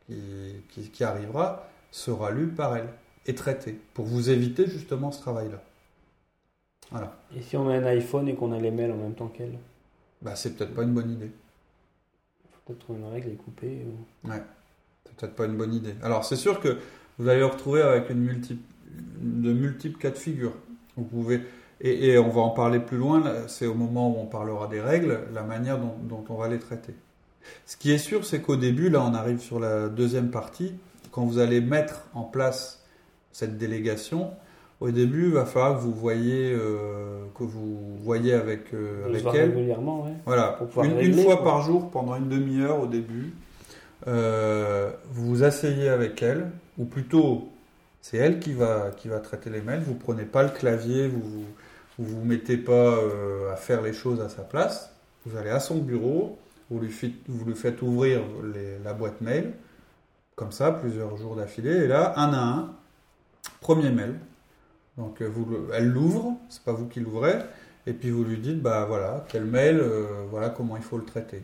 qui, 0.08 0.90
qui 0.94 1.04
arrivera 1.04 1.68
sera 1.92 2.32
lu 2.32 2.48
par 2.48 2.78
elle 2.78 2.88
et 3.26 3.36
traité 3.36 3.82
pour 3.94 4.06
vous 4.06 4.30
éviter 4.30 4.68
justement 4.68 5.12
ce 5.12 5.20
travail-là. 5.20 5.62
Et 7.36 7.42
si 7.42 7.58
on 7.58 7.70
a 7.70 7.74
un 7.74 7.86
iPhone 7.86 8.28
et 8.28 8.36
qu'on 8.36 8.52
a 8.52 8.60
les 8.60 8.72
mails 8.72 8.92
en 8.92 8.98
même 8.98 9.16
temps 9.16 9.28
qu'elle 9.28 9.58
Bah, 10.22 10.36
c'est 10.36 10.56
peut-être 10.56 10.74
pas 10.74 10.84
une 10.84 10.94
bonne 10.94 11.12
idée. 11.12 11.32
Faut 12.52 12.60
peut-être 12.66 12.80
trouver 12.80 13.00
une 13.00 13.12
règle 13.12 13.30
et 13.30 13.36
couper. 13.36 13.86
Ouais, 14.24 14.42
c'est 15.06 15.16
peut-être 15.16 15.36
pas 15.36 15.46
une 15.46 15.58
bonne 15.58 15.74
idée. 15.74 15.96
Alors, 16.04 16.26
c'est 16.26 16.36
sûr 16.36 16.60
que 16.60 16.78
vous 17.18 17.28
allez 17.28 17.42
vous 17.42 17.50
retrouver 17.50 17.82
avec 17.82 18.10
une 18.10 18.26
de 18.26 19.54
multiples 19.54 19.98
cas 19.98 20.12
de 20.12 20.18
figure. 20.18 20.54
Vous 20.96 21.04
pouvez. 21.04 21.42
Et, 21.82 22.18
on 22.18 22.30
va 22.30 22.42
en 22.42 22.52
parler 22.52 22.80
plus 22.80 22.98
loin, 22.98 23.48
c'est 23.48 23.66
au 23.66 23.74
moment 23.74 24.10
où 24.10 24.20
on 24.22 24.26
parlera 24.26 24.68
des 24.68 24.80
règles, 24.80 25.20
la 25.34 25.44
manière 25.44 25.78
dont, 25.78 25.96
dont 26.04 26.24
on 26.30 26.36
va 26.36 26.48
les 26.48 26.60
traiter. 26.60 26.96
Ce 27.66 27.76
qui 27.76 27.92
est 27.92 27.98
sûr, 27.98 28.26
c'est 28.26 28.42
qu'au 28.42 28.56
début, 28.56 28.90
là 28.90 29.04
on 29.04 29.14
arrive 29.14 29.40
sur 29.40 29.60
la 29.60 29.90
deuxième 29.90 30.32
partie, 30.32 30.74
quand 31.12 31.26
vous 31.26 31.38
allez 31.38 31.60
mettre 31.60 32.08
en 32.14 32.24
place 32.24 32.84
cette 33.34 33.58
délégation, 33.58 34.32
au 34.82 34.92
début, 34.92 35.28
il 35.28 35.34
va 35.34 35.46
falloir 35.46 35.78
que 35.78 35.84
vous 35.84 35.94
voyez, 35.94 36.54
euh, 36.54 37.26
que 37.38 37.44
vous 37.44 37.98
voyez 38.02 38.34
avec, 38.34 38.74
euh, 38.74 39.06
avec 39.06 39.26
elle. 39.34 39.52
Régulièrement, 39.52 40.06
Voilà, 40.26 40.60
une, 40.84 41.14
fois 41.14 41.44
par 41.44 41.62
jour 41.62 41.90
pendant 41.90 42.16
une 42.16 42.30
demi-heure 42.30 42.82
au 42.82 42.88
début. 42.88 43.34
Euh, 44.08 44.92
vous 45.12 45.28
vous 45.28 45.44
asseyez 45.44 45.90
avec 45.90 46.22
elle, 46.22 46.52
ou 46.78 46.86
plutôt, 46.86 47.50
c'est 48.02 48.18
elle 48.18 48.40
qui 48.40 48.54
va, 48.54 48.92
qui 48.96 49.08
va 49.08 49.20
traiter 49.20 49.50
les 49.50 49.62
mails. 49.62 49.82
Vous 49.82 49.96
prenez 49.96 50.26
pas 50.26 50.44
le 50.44 50.50
clavier, 50.50 51.08
vous 51.08 51.22
vous, 51.22 51.46
vous 51.98 52.26
mettez 52.26 52.58
pas 52.58 52.98
à 53.52 53.56
faire 53.56 53.82
les 53.82 53.94
choses 53.94 54.20
à 54.20 54.28
sa 54.28 54.44
place. 54.44 54.92
Vous 55.26 55.38
allez 55.38 55.50
à 55.50 55.62
son 55.62 55.78
bureau, 55.78 56.38
vous 56.70 56.80
lui, 56.80 56.92
faites, 56.92 57.14
vous 57.28 57.46
lui 57.46 57.56
faites 57.56 57.82
ouvrir 57.82 58.22
la 58.84 58.94
boîte 58.94 59.22
mail, 59.22 59.54
comme 60.36 60.52
ça, 60.52 60.72
plusieurs 60.72 61.16
jours 61.18 61.36
d'affilée, 61.36 61.86
et 61.86 61.88
là, 61.88 62.14
un 62.18 62.34
à 62.34 62.44
un, 62.44 62.70
premier 63.62 63.90
mail, 63.90 64.16
donc 64.98 65.22
euh, 65.22 65.28
vous, 65.28 65.46
elle 65.74 65.90
l'ouvre, 65.90 66.38
c'est 66.50 66.64
pas 66.64 66.72
vous 66.72 66.88
qui 66.88 67.00
l'ouvrez, 67.00 67.36
et 67.86 67.94
puis 67.94 68.12
vous 68.12 68.24
lui 68.24 68.38
dites 68.38 68.62
bah 68.62 68.86
voilà 68.88 69.26
quel 69.30 69.46
mail, 69.46 69.80
euh, 69.80 70.26
voilà 70.30 70.50
comment 70.50 70.78
il 70.78 70.84
faut 70.84 70.98
le 70.98 71.06
traiter. 71.06 71.44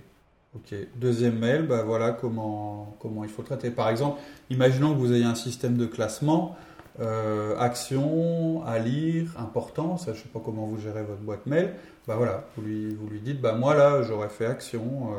Ok. 0.55 0.75
Deuxième 0.95 1.39
mail, 1.39 1.67
bah 1.67 1.83
voilà 1.83 2.11
comment 2.11 2.95
comment 2.99 3.23
il 3.23 3.29
faut 3.29 3.41
le 3.41 3.47
traiter. 3.47 3.71
Par 3.71 3.89
exemple, 3.89 4.19
imaginons 4.49 4.93
que 4.93 4.99
vous 4.99 5.13
ayez 5.13 5.25
un 5.25 5.35
système 5.35 5.77
de 5.77 5.85
classement, 5.85 6.55
euh, 6.99 7.57
action, 7.57 8.63
à 8.65 8.79
lire, 8.79 9.33
important. 9.37 9.97
Ça, 9.97 10.13
je 10.13 10.21
sais 10.21 10.29
pas 10.29 10.41
comment 10.43 10.65
vous 10.65 10.79
gérez 10.79 11.03
votre 11.03 11.21
boîte 11.21 11.45
mail. 11.45 11.73
Bah 12.07 12.15
voilà, 12.17 12.45
vous 12.55 12.63
lui 12.63 12.95
vous 12.95 13.07
lui 13.07 13.21
dites 13.21 13.41
bah 13.41 13.53
moi 13.53 13.75
là 13.75 14.01
j'aurais 14.03 14.29
fait 14.29 14.45
action, 14.45 15.11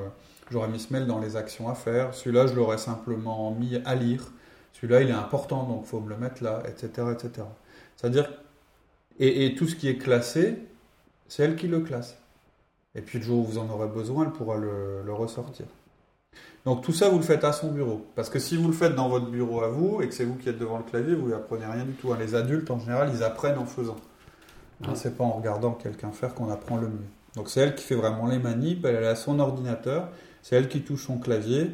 j'aurais 0.51 0.69
mis 0.69 0.81
ce 0.81 0.93
mail 0.93 1.07
dans 1.07 1.21
les 1.21 1.37
actions 1.37 1.69
à 1.69 1.75
faire. 1.75 2.15
Celui-là 2.15 2.47
je 2.47 2.55
l'aurais 2.55 2.79
simplement 2.79 3.53
mis 3.53 3.77
à 3.85 3.95
lire. 3.95 4.33
Celui-là 4.73 5.03
il 5.03 5.09
est 5.09 5.13
important 5.13 5.65
donc 5.65 5.85
faut 5.85 6.01
me 6.01 6.09
le 6.09 6.17
mettre 6.17 6.43
là, 6.43 6.63
etc., 6.67 7.09
etc. 7.13 7.47
C'est-à-dire, 8.03 8.29
et, 9.21 9.55
tout 9.55 9.69
ce 9.69 9.77
qui 9.77 9.89
est 9.89 9.97
classé, 9.97 10.59
c'est 11.29 11.45
elle 11.45 11.55
qui 11.55 11.69
le 11.69 11.81
classe. 11.81 12.19
Et 12.95 13.01
puis 13.01 13.19
le 13.19 13.25
jour 13.25 13.39
où 13.39 13.45
vous 13.45 13.59
en 13.59 13.71
aurez 13.71 13.87
besoin, 13.87 14.25
elle 14.25 14.33
pourra 14.33 14.57
le, 14.57 15.13
ressortir. 15.13 15.67
Donc 16.65 16.83
tout 16.83 16.93
ça, 16.93 17.09
vous 17.09 17.19
le 17.19 17.25
faites 17.25 17.45
à 17.45 17.53
son 17.53 17.71
bureau. 17.71 18.05
Parce 18.17 18.29
que 18.29 18.39
si 18.39 18.57
vous 18.57 18.67
le 18.67 18.75
faites 18.75 18.95
dans 18.95 19.09
votre 19.09 19.27
bureau 19.27 19.63
à 19.63 19.69
vous 19.69 20.03
et 20.03 20.09
que 20.09 20.15
c'est 20.15 20.25
vous 20.25 20.35
qui 20.35 20.49
êtes 20.49 20.59
devant 20.59 20.79
le 20.79 20.85
clavier, 20.85 21.15
vous 21.15 21.33
apprenez 21.33 21.67
rien 21.67 21.85
du 21.85 21.93
tout. 21.93 22.13
Hein. 22.13 22.17
Les 22.19 22.35
adultes, 22.35 22.71
en 22.71 22.79
général, 22.79 23.11
ils 23.15 23.23
apprennent 23.23 23.59
en 23.59 23.67
faisant. 23.67 23.97
Hein, 24.85 24.95
c'est 24.95 25.17
pas 25.17 25.25
en 25.25 25.33
regardant 25.33 25.73
quelqu'un 25.73 26.11
faire 26.11 26.35
qu'on 26.35 26.51
apprend 26.51 26.77
le 26.77 26.89
mieux. 26.89 27.07
Donc 27.37 27.49
c'est 27.49 27.61
elle 27.61 27.75
qui 27.75 27.85
fait 27.85 27.95
vraiment 27.95 28.27
les 28.27 28.39
manips, 28.39 28.85
elle 28.85 29.05
a 29.05 29.15
son 29.15 29.39
ordinateur, 29.39 30.09
c'est 30.43 30.57
elle 30.57 30.69
qui 30.69 30.83
touche 30.83 31.07
son 31.07 31.19
clavier. 31.19 31.71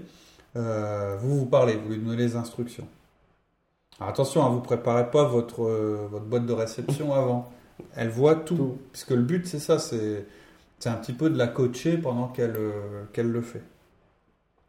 Euh, 0.57 1.17
vous 1.21 1.39
vous 1.39 1.47
parlez, 1.47 1.75
vous 1.75 1.89
lui 1.91 1.99
donnez 1.99 2.17
les 2.17 2.37
instructions. 2.37 2.87
Alors 4.01 4.11
attention, 4.11 4.43
ne 4.43 4.47
hein, 4.47 4.51
vous 4.51 4.61
préparez 4.61 5.11
pas 5.11 5.25
votre, 5.25 5.65
euh, 5.65 6.07
votre 6.11 6.25
boîte 6.25 6.47
de 6.47 6.53
réception 6.53 7.13
avant. 7.15 7.51
Elle 7.97 8.09
voit 8.09 8.37
tout, 8.37 8.79
puisque 8.93 9.11
le 9.11 9.23
but 9.23 9.47
c'est 9.47 9.59
ça, 9.59 9.79
c'est 9.79 10.27
un 10.87 10.95
petit 10.95 11.13
peu 11.13 11.31
de 11.31 11.39
la 11.39 11.49
coacher 11.49 11.99
pendant 11.99 12.29
qu'elle 12.29 12.55
euh, 12.57 13.05
qu'elle 13.13 13.31
le 13.31 13.41
fait. 13.41 13.63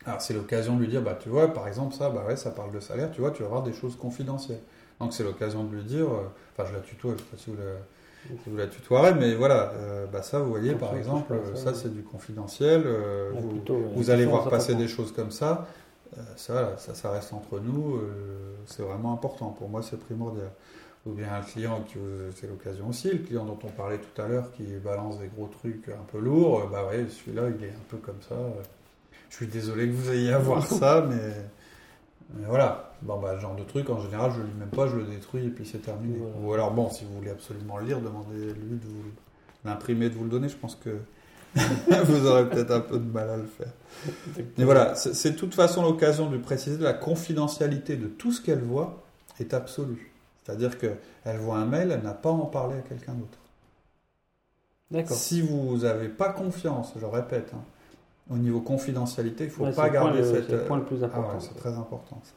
Alors 0.06 0.22
c'est 0.22 0.34
l'occasion 0.34 0.76
de 0.76 0.82
lui 0.82 0.88
dire, 0.88 1.02
bah 1.02 1.18
tu 1.20 1.30
vois, 1.30 1.54
par 1.54 1.68
exemple 1.68 1.94
ça, 1.94 2.10
bah 2.10 2.24
ouais, 2.28 2.38
ça 2.38 2.52
parle 2.52 2.72
de 2.72 2.80
salaire, 2.80 3.12
tu 3.12 3.22
vois, 3.22 3.32
tu 3.32 3.42
vas 3.42 3.48
avoir 3.48 3.64
des 3.64 3.74
choses 3.74 3.96
confidentielles. 3.96 4.62
Donc 5.00 5.14
c'est 5.14 5.24
l'occasion 5.24 5.64
de 5.64 5.76
lui 5.76 5.84
dire, 5.84 6.08
euh, 6.08 6.24
enfin 6.54 6.68
je 6.68 6.74
la 6.74 6.82
tutoie, 6.82 7.14
je 7.14 7.18
sais 7.18 7.30
pas 7.32 7.38
si 7.38 7.50
vous 7.52 7.58
la, 7.58 8.34
vous 8.48 8.58
la 8.58 8.68
tutoierez, 8.68 9.14
mais 9.14 9.36
voilà, 9.36 9.72
bah 10.12 10.22
ça 10.24 10.40
vous 10.40 10.50
voyez 10.50 10.74
par 10.74 10.96
exemple, 10.96 11.34
ça 11.56 11.74
c'est 11.74 11.94
du 11.94 12.02
confidentiel, 12.02 12.84
vous, 13.96 14.10
allez 14.10 14.26
voir 14.26 14.50
passer 14.50 14.76
des 14.76 14.88
choses 14.88 15.12
comme 15.12 15.32
ça. 15.32 15.68
Euh, 16.18 16.22
ça, 16.36 16.78
ça, 16.78 17.12
reste 17.12 17.34
entre 17.34 17.60
nous, 17.60 17.98
euh, 17.98 18.56
c'est 18.66 18.82
vraiment 18.82 19.14
important. 19.14 19.50
Pour 19.50 19.70
moi, 19.70 19.82
c'est 19.82 20.00
primordial. 20.00 20.50
Ou 21.06 21.14
bien 21.14 21.34
un 21.34 21.42
client, 21.42 21.82
qui 21.88 21.98
c'est 22.36 22.48
l'occasion 22.48 22.90
aussi, 22.90 23.10
le 23.10 23.20
client 23.20 23.46
dont 23.46 23.58
on 23.64 23.70
parlait 23.70 24.00
tout 24.00 24.22
à 24.22 24.28
l'heure, 24.28 24.52
qui 24.52 24.64
balance 24.84 25.18
des 25.20 25.28
gros 25.28 25.48
trucs 25.48 25.88
un 25.88 26.04
peu 26.12 26.20
lourds, 26.20 26.68
bah 26.70 26.86
ouais, 26.88 27.08
celui-là, 27.08 27.44
il 27.58 27.64
est 27.64 27.70
un 27.70 27.86
peu 27.88 27.98
comme 27.98 28.22
ça. 28.28 28.36
Je 29.30 29.36
suis 29.36 29.48
désolé 29.48 29.88
que 29.88 29.94
vous 29.94 30.12
ayez 30.12 30.34
à 30.34 30.40
voir 30.40 30.66
ça, 30.68 31.08
mais, 31.10 32.44
voilà. 32.46 32.92
Bon, 33.02 33.18
bah, 33.18 33.34
le 33.34 33.40
genre 33.40 33.56
de 33.56 33.64
truc, 33.64 33.90
en 33.90 34.02
général, 34.02 34.32
je 34.36 34.42
ne 34.42 34.48
lis 34.48 34.54
même 34.60 34.70
pas, 34.70 34.88
je 34.88 34.98
le 34.98 35.06
détruis 35.06 35.46
et 35.46 35.50
puis 35.50 35.66
c'est 35.66 35.80
terminé. 35.80 36.18
Ou 36.44 36.54
alors, 36.54 36.72
bon, 36.72 36.90
si 36.90 37.06
vous 37.06 37.16
voulez 37.16 37.32
absolument 37.32 37.78
le 37.78 37.86
lire, 37.86 38.02
demandez-lui 38.02 38.78
de 38.78 38.86
vous 38.86 39.04
l'imprimer, 39.64 40.10
de 40.10 40.16
vous 40.16 40.26
le 40.26 40.30
donner. 40.30 40.50
Je 40.50 40.58
pense 40.58 40.76
que 40.76 40.98
vous 42.06 42.26
aurez 42.28 42.48
peut-être 42.50 42.72
un 42.72 42.80
peu 42.80 42.98
de 43.00 43.12
mal 43.12 43.30
à 43.30 43.38
le 43.38 43.46
faire. 43.46 43.72
Mais 44.58 44.64
voilà, 44.64 44.96
c'est 44.96 45.32
de 45.32 45.36
toute 45.38 45.56
façon 45.56 45.84
l'occasion 45.84 46.30
de 46.30 46.38
préciser 46.38 46.78
la 46.78 46.94
confidentialité 46.94 47.96
de 47.98 48.08
tout 48.08 48.32
ce 48.32 48.42
qu'elle 48.42 48.62
voit 48.62 49.02
est 49.40 49.54
absolue. 49.54 50.12
C'est-à-dire 50.44 50.78
qu'elle 50.78 51.38
voit 51.40 51.58
un 51.58 51.66
mail, 51.66 51.92
elle 51.92 52.04
n'a 52.04 52.14
pas 52.14 52.30
à 52.30 52.34
en 52.34 52.46
parler 52.46 52.78
à 52.78 52.82
quelqu'un 52.82 53.14
d'autre. 53.14 53.38
D'accord. 54.92 55.18
Si 55.18 55.42
vous 55.42 55.78
n'avez 55.80 56.10
pas 56.10 56.30
confiance, 56.30 56.94
je 57.00 57.06
répète, 57.06 57.52
hein, 57.56 57.62
au 58.32 58.38
niveau 58.38 58.60
confidentialité, 58.62 59.46
il 59.46 59.48
ne 59.48 59.52
faut 59.54 59.64
Ouais, 59.66 59.72
pas 59.74 59.90
garder 59.90 60.24
cette. 60.24 60.48
c'est 60.48 60.52
le 60.54 60.64
point 60.66 60.78
le 60.78 60.86
plus 60.86 61.04
Ah 61.04 61.06
important. 61.08 61.34
ouais, 61.34 61.40
c'est 61.40 61.56
très 61.56 61.74
important. 61.74 62.20
ça. 62.24 62.32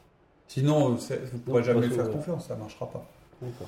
Sinon, 0.47 0.89
vous 0.89 0.95
ne 1.33 1.39
pourrez 1.39 1.61
Non, 1.61 1.65
jamais 1.65 1.89
faire 1.89 2.09
confiance, 2.11 2.47
ça 2.47 2.55
ne 2.55 2.59
marchera 2.59 2.89
pas. 2.91 3.05
D'accord. 3.41 3.67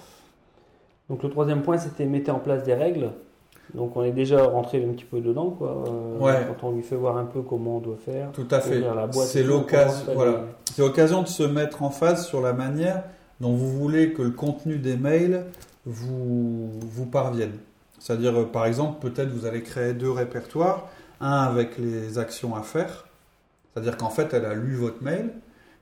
Donc 1.09 1.23
le 1.23 1.29
troisième 1.29 1.61
point, 1.63 1.77
c'était 1.77 2.05
mettez 2.05 2.31
en 2.31 2.39
place 2.39 2.63
des 2.63 2.73
règles. 2.75 3.11
Donc 3.73 3.97
on 3.97 4.03
est 4.03 4.11
déjà 4.11 4.43
rentré 4.45 4.83
un 4.83 4.93
petit 4.93 5.05
peu 5.05 5.19
dedans, 5.21 5.49
quoi. 5.49 5.83
euh, 5.87 6.17
Ouais. 6.19 6.47
Quand 6.59 6.69
on 6.69 6.71
lui 6.73 6.83
fait 6.83 6.95
voir 6.95 7.17
un 7.17 7.25
peu 7.25 7.41
comment 7.41 7.77
on 7.77 7.79
doit 7.79 7.97
faire. 7.97 8.31
Tout 8.31 8.47
à 8.51 8.59
fait. 8.61 8.77
ouvrir 8.77 8.95
la 8.95 9.07
boîte 9.07 9.27
C'est 9.27 9.43
l'occasion. 9.43 10.13
Voilà. 10.13 10.43
C'est 10.75 10.83
de 10.83 11.27
se 11.27 11.43
mettre 11.43 11.83
en 11.83 11.89
phase 11.89 12.25
sur 12.25 12.41
la 12.41 12.53
manière 12.53 13.03
dont 13.41 13.53
vous 13.53 13.71
voulez 13.71 14.13
que 14.13 14.21
le 14.21 14.31
contenu 14.31 14.77
des 14.77 14.95
mails 14.97 15.45
vous, 15.85 16.69
vous 16.81 17.05
parvienne. 17.05 17.53
C'est-à-dire, 17.99 18.39
euh, 18.39 18.45
par 18.45 18.65
exemple, 18.65 18.99
peut-être 19.09 19.29
vous 19.29 19.45
allez 19.45 19.61
créer 19.63 19.93
deux 19.93 20.11
répertoires, 20.11 20.87
un 21.21 21.31
avec 21.43 21.77
les 21.77 22.17
actions 22.17 22.55
à 22.55 22.61
faire, 22.61 23.05
c'est-à-dire 23.73 23.97
qu'en 23.97 24.09
fait, 24.09 24.33
elle 24.33 24.45
a 24.45 24.53
lu 24.53 24.75
votre 24.75 25.01
mail, 25.03 25.31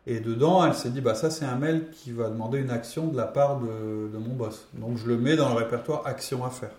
et 0.07 0.19
dedans, 0.19 0.65
elle 0.65 0.73
s'est 0.73 0.89
dit, 0.89 1.01
bah 1.01 1.15
ça 1.15 1.29
c'est 1.29 1.45
un 1.45 1.55
mail 1.55 1.85
qui 1.91 2.11
va 2.11 2.29
demander 2.29 2.59
une 2.59 2.69
action 2.71 3.07
de 3.07 3.17
la 3.17 3.25
part 3.25 3.59
de, 3.59 4.09
de 4.11 4.17
mon 4.17 4.33
boss. 4.35 4.67
Donc 4.73 4.97
je 4.97 5.07
le 5.07 5.17
mets 5.17 5.35
dans 5.35 5.49
le 5.49 5.55
répertoire 5.55 6.03
actions 6.05 6.43
à 6.43 6.49
faire. 6.49 6.71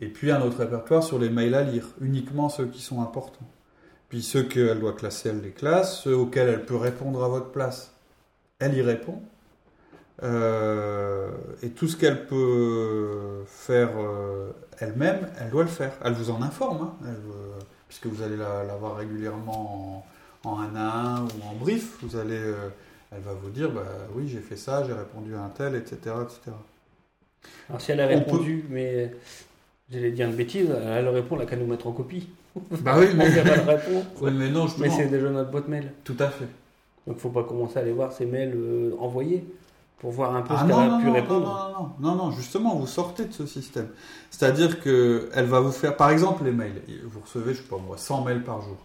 Et 0.00 0.08
puis 0.08 0.30
un 0.30 0.40
autre 0.40 0.58
répertoire 0.58 1.02
sur 1.02 1.18
les 1.18 1.30
mails 1.30 1.54
à 1.54 1.62
lire, 1.62 1.88
uniquement 2.00 2.48
ceux 2.48 2.66
qui 2.66 2.80
sont 2.80 3.02
importants. 3.02 3.46
Puis 4.08 4.22
ceux 4.22 4.42
qu'elle 4.42 4.80
doit 4.80 4.94
classer, 4.94 5.28
elle 5.28 5.40
les 5.40 5.50
classe. 5.50 6.00
Ceux 6.00 6.16
auxquels 6.16 6.48
elle 6.48 6.64
peut 6.64 6.76
répondre 6.76 7.22
à 7.22 7.28
votre 7.28 7.50
place, 7.50 7.92
elle 8.58 8.74
y 8.74 8.82
répond. 8.82 9.20
Euh, 10.22 11.30
et 11.62 11.70
tout 11.70 11.88
ce 11.88 11.96
qu'elle 11.96 12.26
peut 12.26 13.44
faire 13.46 13.90
euh, 13.98 14.50
elle-même, 14.78 15.28
elle 15.40 15.50
doit 15.50 15.62
le 15.62 15.68
faire. 15.68 15.92
Elle 16.04 16.12
vous 16.14 16.30
en 16.30 16.42
informe, 16.42 16.82
hein. 16.82 16.94
Elle, 17.02 17.10
euh, 17.10 17.58
puisque 17.88 18.06
vous 18.06 18.22
allez 18.22 18.36
la, 18.36 18.64
la 18.64 18.76
voir 18.76 18.96
régulièrement 18.96 20.04
en, 20.44 20.50
en 20.50 20.60
un 20.60 20.74
à 20.74 20.80
un 20.80 21.22
ou 21.22 21.42
en 21.48 21.54
brief. 21.54 21.98
Vous 22.02 22.16
allez, 22.16 22.40
elle 23.12 23.20
va 23.20 23.32
vous 23.32 23.50
dire, 23.50 23.70
bah, 23.70 23.86
oui, 24.14 24.28
j'ai 24.28 24.40
fait 24.40 24.56
ça, 24.56 24.84
j'ai 24.86 24.92
répondu 24.92 25.34
à 25.34 25.42
un 25.42 25.48
tel, 25.48 25.74
etc., 25.74 25.96
etc. 26.22 26.56
Alors 27.68 27.80
si 27.80 27.92
elle 27.92 28.00
a 28.00 28.06
On 28.06 28.08
répondu, 28.08 28.64
mais 28.68 29.14
j'allais 29.90 30.10
dire 30.12 30.28
une 30.28 30.34
bêtise, 30.36 30.68
elle 30.70 31.08
répond, 31.08 31.36
elle 31.36 31.42
a 31.42 31.46
qu'à 31.46 31.56
nous 31.56 31.66
mettre 31.66 31.86
en 31.86 31.92
copie. 31.92 32.28
Bah 32.82 32.96
oui, 32.98 33.06
mais, 33.14 33.28
mais 34.30 34.50
non, 34.50 34.66
Mais 34.78 34.90
c'est 34.90 35.06
déjà 35.06 35.30
notre 35.30 35.50
boîte 35.50 35.68
mail. 35.68 35.92
Tout 36.04 36.16
à 36.18 36.28
fait. 36.28 36.48
Donc 37.06 37.18
faut 37.18 37.30
pas 37.30 37.44
commencer 37.44 37.78
à 37.78 37.82
aller 37.82 37.92
voir 37.92 38.12
ses 38.12 38.26
mails 38.26 38.54
euh, 38.56 38.94
envoyés 38.98 39.44
pour 39.98 40.10
voir 40.10 40.34
un 40.34 40.42
peu 40.42 40.54
Ah 40.56 40.62
ce 40.62 40.66
qu'elle 40.66 40.76
non, 40.76 40.80
a 40.82 40.88
non, 40.88 40.98
pu 41.00 41.06
non, 41.06 41.12
répondre. 41.12 41.46
non, 41.46 41.82
non, 41.82 41.92
non, 42.00 42.16
non, 42.16 42.24
non, 42.26 42.30
justement, 42.32 42.74
vous 42.74 42.86
sortez 42.86 43.26
de 43.26 43.32
ce 43.32 43.46
système. 43.46 43.88
C'est-à-dire 44.30 44.80
que 44.80 45.28
elle 45.34 45.46
va 45.46 45.60
vous 45.60 45.70
faire, 45.72 45.96
par 45.96 46.10
exemple, 46.10 46.44
les 46.44 46.52
mails. 46.52 46.82
Vous 47.04 47.20
recevez, 47.20 47.54
je 47.54 47.62
sais 47.62 47.68
pas 47.68 47.76
moi, 47.78 47.96
100 47.96 48.24
mails 48.24 48.42
par 48.42 48.62
jour. 48.62 48.78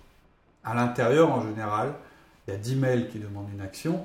À 0.64 0.76
l'intérieur, 0.76 1.32
en 1.32 1.42
général, 1.42 1.94
il 2.48 2.52
y 2.54 2.54
a 2.56 2.60
10 2.60 2.76
mails 2.76 3.10
qui 3.10 3.20
demandent 3.20 3.50
une 3.54 3.62
action. 3.62 4.02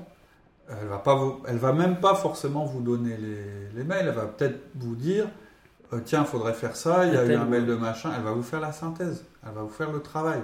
Elle 0.69 0.87
va 0.87 0.97
pas 0.99 1.15
vous, 1.15 1.35
elle 1.47 1.57
va 1.57 1.73
même 1.73 1.97
pas 1.99 2.15
forcément 2.15 2.63
vous 2.65 2.81
donner 2.81 3.17
les, 3.17 3.77
les 3.77 3.83
mails. 3.83 4.05
Elle 4.07 4.15
va 4.15 4.25
peut-être 4.25 4.59
vous 4.75 4.95
dire, 4.95 5.25
euh, 5.93 5.99
tiens, 6.03 6.21
il 6.21 6.27
faudrait 6.27 6.53
faire 6.53 6.75
ça. 6.75 7.05
Il 7.05 7.13
y 7.13 7.17
a 7.17 7.25
eu 7.25 7.33
un 7.35 7.45
mail 7.45 7.65
de 7.65 7.75
machin. 7.75 8.11
Elle 8.15 8.23
va 8.23 8.31
vous 8.31 8.43
faire 8.43 8.59
la 8.61 8.71
synthèse. 8.71 9.23
Elle 9.45 9.53
va 9.53 9.61
vous 9.61 9.69
faire 9.69 9.91
le 9.91 10.01
travail. 10.01 10.41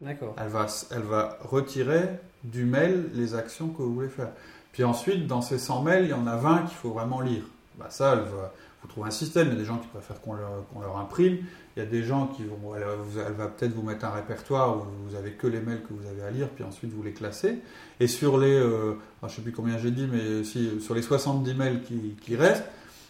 D'accord. 0.00 0.34
Elle 0.38 0.48
va, 0.48 0.66
elle 0.90 1.02
va 1.02 1.38
retirer 1.42 2.08
du 2.42 2.64
mail 2.64 3.10
les 3.14 3.34
actions 3.34 3.68
que 3.68 3.82
vous 3.82 3.94
voulez 3.94 4.08
faire. 4.08 4.30
Puis 4.72 4.84
ensuite, 4.84 5.26
dans 5.26 5.40
ces 5.40 5.58
100 5.58 5.82
mails, 5.82 6.04
il 6.04 6.10
y 6.10 6.14
en 6.14 6.26
a 6.26 6.36
20 6.36 6.64
qu'il 6.64 6.76
faut 6.76 6.90
vraiment 6.90 7.20
lire. 7.20 7.44
Bah 7.78 7.86
ça, 7.88 8.12
elle 8.12 8.20
va, 8.20 8.52
vous 8.82 8.88
trouvez 8.88 9.08
un 9.08 9.12
système. 9.12 9.48
Il 9.48 9.52
y 9.54 9.56
a 9.56 9.58
des 9.60 9.64
gens 9.64 9.78
qui 9.78 9.86
préfèrent 9.88 10.20
qu'on 10.20 10.34
leur, 10.34 10.98
imprime. 10.98 11.38
Il 11.76 11.82
y 11.82 11.82
a 11.82 11.88
des 11.88 12.02
gens 12.02 12.26
qui 12.26 12.44
vont, 12.44 12.74
elle, 12.76 12.82
va 12.84 12.94
vous- 12.96 13.18
elle 13.18 13.32
va 13.32 13.46
peut-être 13.46 13.72
vous 13.72 13.82
mettre 13.82 14.04
un 14.04 14.10
répertoire 14.10 14.76
où 14.76 14.82
vous 15.08 15.16
avez 15.16 15.32
que 15.32 15.46
les 15.46 15.60
mails 15.60 15.82
que 15.82 15.92
vous 15.92 16.06
avez 16.06 16.22
à 16.22 16.30
lire, 16.30 16.48
puis 16.48 16.62
ensuite 16.64 16.92
vous 16.92 17.02
les 17.02 17.12
classez. 17.12 17.60
Et 17.98 18.06
sur 18.06 18.38
les, 18.38 18.54
euh, 18.54 18.96
alors 19.22 19.30
je 19.30 19.36
sais 19.36 19.42
plus 19.42 19.52
combien 19.52 19.78
j'ai 19.78 19.90
dit, 19.90 20.08
mais 20.10 20.44
si, 20.44 20.80
sur 20.80 20.94
les 20.94 21.02
70 21.02 21.54
mails 21.54 21.82
qui, 21.82 22.16
qui 22.20 22.36
restent, 22.36 22.66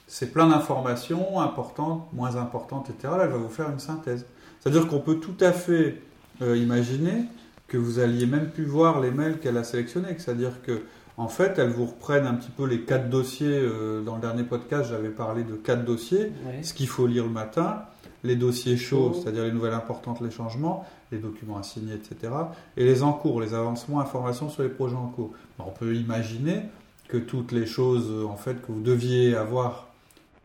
c'est 0.06 0.32
plein 0.32 0.48
d'informations 0.48 1.40
importantes, 1.40 2.06
moins 2.12 2.36
importantes, 2.36 2.90
etc. 2.90 3.14
Là, 3.16 3.24
elle 3.24 3.30
va 3.30 3.36
vous 3.38 3.48
faire 3.48 3.70
une 3.70 3.78
synthèse. 3.78 4.26
C'est-à-dire 4.60 4.86
qu'on 4.88 5.00
peut 5.00 5.16
tout 5.16 5.36
à 5.40 5.52
fait 5.52 6.02
euh, 6.42 6.56
imaginer 6.56 7.24
que 7.68 7.76
vous 7.78 7.98
alliez 7.98 8.26
même 8.26 8.50
plus 8.50 8.64
voir 8.64 9.00
les 9.00 9.10
mails 9.10 9.38
qu'elle 9.38 9.56
a 9.56 9.64
sélectionnés. 9.64 10.14
C'est-à-dire 10.18 10.62
que, 10.62 10.82
en 11.16 11.28
fait, 11.28 11.58
elle 11.58 11.70
vous 11.70 11.86
reprenne 11.86 12.26
un 12.26 12.34
petit 12.34 12.50
peu 12.50 12.66
les 12.66 12.82
quatre 12.82 13.08
dossiers. 13.08 13.46
euh, 13.48 14.02
dans 14.02 14.16
le 14.16 14.20
dernier 14.20 14.42
podcast, 14.44 14.90
j'avais 14.90 15.10
parlé 15.10 15.42
de 15.44 15.54
quatre 15.54 15.84
dossiers. 15.84 16.32
Ouais. 16.46 16.62
Ce 16.62 16.74
qu'il 16.74 16.88
faut 16.88 17.06
lire 17.06 17.24
le 17.24 17.30
matin, 17.30 17.82
les 18.24 18.36
dossiers 18.36 18.76
chauds, 18.76 19.12
Chauds. 19.12 19.20
c'est-à-dire 19.22 19.44
les 19.44 19.52
nouvelles 19.52 19.74
importantes, 19.74 20.20
les 20.20 20.30
changements, 20.30 20.84
les 21.12 21.18
documents 21.18 21.58
à 21.58 21.62
signer, 21.62 21.94
etc. 21.94 22.32
Et 22.76 22.84
les 22.84 23.02
en 23.02 23.12
cours, 23.12 23.40
les 23.40 23.54
avancements, 23.54 24.00
informations 24.00 24.48
sur 24.48 24.62
les 24.62 24.68
projets 24.68 24.96
en 24.96 25.08
cours. 25.08 25.32
On 25.58 25.70
peut 25.70 25.94
imaginer 25.94 26.62
que 27.08 27.16
toutes 27.18 27.52
les 27.52 27.66
choses, 27.66 28.08
euh, 28.10 28.26
en 28.26 28.36
fait, 28.36 28.60
que 28.62 28.72
vous 28.72 28.80
deviez 28.80 29.36
avoir 29.36 29.88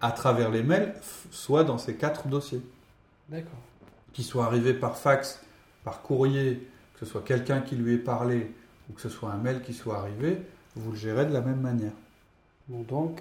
à 0.02 0.12
travers 0.12 0.50
les 0.50 0.64
mails 0.64 0.94
soient 1.32 1.64
dans 1.64 1.78
ces 1.78 1.96
quatre 1.96 2.28
dossiers 2.28 2.62
D'accord. 3.30 3.60
qu'il 4.14 4.24
soit 4.24 4.46
arrivé 4.46 4.74
par 4.74 4.98
fax, 4.98 5.42
par 5.84 6.02
courrier, 6.02 6.68
que 6.94 7.06
ce 7.06 7.12
soit 7.12 7.22
quelqu'un 7.22 7.62
qui 7.62 7.76
lui 7.76 7.96
ait 7.96 7.98
parlé 7.98 8.52
ou 8.90 8.94
que 8.94 9.02
ce 9.02 9.10
soit 9.10 9.32
un 9.32 9.38
mail 9.38 9.62
qui 9.62 9.74
soit 9.74 9.98
arrivé, 9.98 10.42
vous 10.76 10.92
le 10.92 10.98
gérez 10.98 11.26
de 11.26 11.34
la 11.34 11.42
même 11.42 11.62
manière. 11.62 11.92
Bon, 12.68 12.82
donc, 12.84 13.20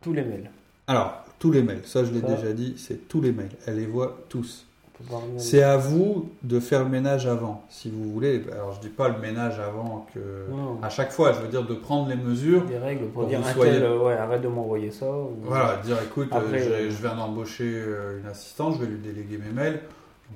tous 0.00 0.12
les 0.12 0.24
mails. 0.24 0.50
Alors, 0.86 1.24
tous 1.38 1.50
les 1.50 1.62
mails, 1.62 1.84
ça 1.84 2.04
je 2.04 2.12
l'ai 2.12 2.20
déjà 2.20 2.52
dit, 2.52 2.74
c'est 2.76 3.08
tous 3.08 3.20
les 3.20 3.32
mails, 3.32 3.52
elle 3.66 3.76
les 3.76 3.86
voit 3.86 4.18
tous. 4.28 4.66
C'est 5.38 5.62
à 5.62 5.76
vous 5.76 6.30
de 6.42 6.60
faire 6.60 6.84
le 6.84 6.88
ménage 6.88 7.26
avant, 7.26 7.64
si 7.68 7.90
vous 7.90 8.12
voulez. 8.12 8.44
Alors 8.52 8.72
je 8.72 8.80
dis 8.80 8.88
pas 8.88 9.08
le 9.08 9.18
ménage 9.18 9.58
avant 9.58 10.06
que... 10.14 10.20
Non. 10.50 10.78
À 10.82 10.88
chaque 10.90 11.10
fois, 11.10 11.32
je 11.32 11.40
veux 11.40 11.48
dire 11.48 11.64
de 11.64 11.74
prendre 11.74 12.08
les 12.08 12.14
mesures. 12.16 12.64
des 12.66 12.78
règles 12.78 13.06
pour 13.06 13.22
Pour 13.22 13.26
dire 13.26 13.40
vous 13.40 13.48
un 13.48 13.52
soyez- 13.52 13.72
tel, 13.72 13.82
euh, 13.84 13.98
ouais, 13.98 14.12
arrête 14.14 14.42
de 14.42 14.48
m'envoyer 14.48 14.90
ça. 14.92 15.10
ou- 15.10 15.36
Voilà, 15.42 15.78
dire 15.84 15.96
écoute, 16.02 16.28
euh, 16.32 16.36
Après, 16.36 16.62
euh, 16.62 16.90
je 16.90 16.96
viens 17.02 17.16
d'embaucher 17.16 17.64
euh, 17.74 18.20
une 18.20 18.26
assistante, 18.26 18.74
je 18.78 18.84
vais 18.84 18.90
lui 18.90 18.98
déléguer 18.98 19.38
mes 19.38 19.50
mails, 19.50 19.80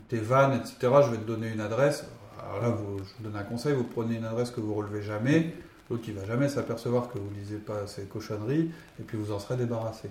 tes 0.09 0.19
vannes, 0.19 0.55
etc. 0.61 0.93
Je 1.07 1.11
vais 1.13 1.19
te 1.19 1.27
donner 1.27 1.49
une 1.53 1.61
adresse. 1.61 2.05
Alors 2.43 2.63
là, 2.63 2.69
vous, 2.71 2.99
je 2.99 3.05
vous 3.19 3.31
donne 3.31 3.41
un 3.41 3.45
conseil, 3.45 3.73
vous 3.75 3.85
prenez 3.85 4.17
une 4.17 4.25
adresse 4.25 4.51
que 4.51 4.61
vous 4.61 4.75
relevez 4.75 5.03
jamais, 5.03 5.53
l'autre 5.91 6.03
il 6.09 6.15
va 6.15 6.25
jamais 6.25 6.49
s'apercevoir 6.49 7.09
que 7.13 7.19
vous 7.19 7.31
lisez 7.39 7.57
pas 7.59 7.87
ces 7.87 8.03
cochonneries, 8.03 8.71
et 8.99 9.03
puis 9.05 9.17
vous 9.17 9.33
en 9.33 9.39
serez 9.39 9.57
débarrassé. 9.57 10.11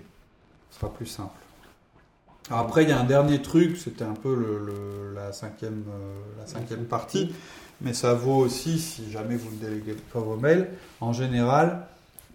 Ce 0.70 0.80
sera 0.80 0.92
plus 0.92 1.06
simple. 1.06 1.30
Alors 2.48 2.60
après, 2.60 2.84
il 2.84 2.88
y 2.90 2.92
a 2.92 3.00
un 3.00 3.04
dernier 3.04 3.42
truc, 3.42 3.76
c'était 3.76 4.04
un 4.04 4.14
peu 4.14 4.34
le, 4.34 4.58
le- 4.64 5.14
la, 5.14 5.32
cinquième, 5.32 5.82
euh, 5.88 6.14
la 6.40 6.46
cinquième 6.46 6.84
partie, 6.84 7.32
mais 7.80 7.92
ça 7.92 8.14
vaut 8.14 8.36
aussi 8.36 8.78
si 8.78 9.10
jamais 9.10 9.36
vous 9.36 9.50
ne 9.56 9.60
déléguez 9.68 9.96
pas 10.12 10.20
vos 10.20 10.36
mails. 10.36 10.68
En 11.00 11.12
général, 11.12 11.86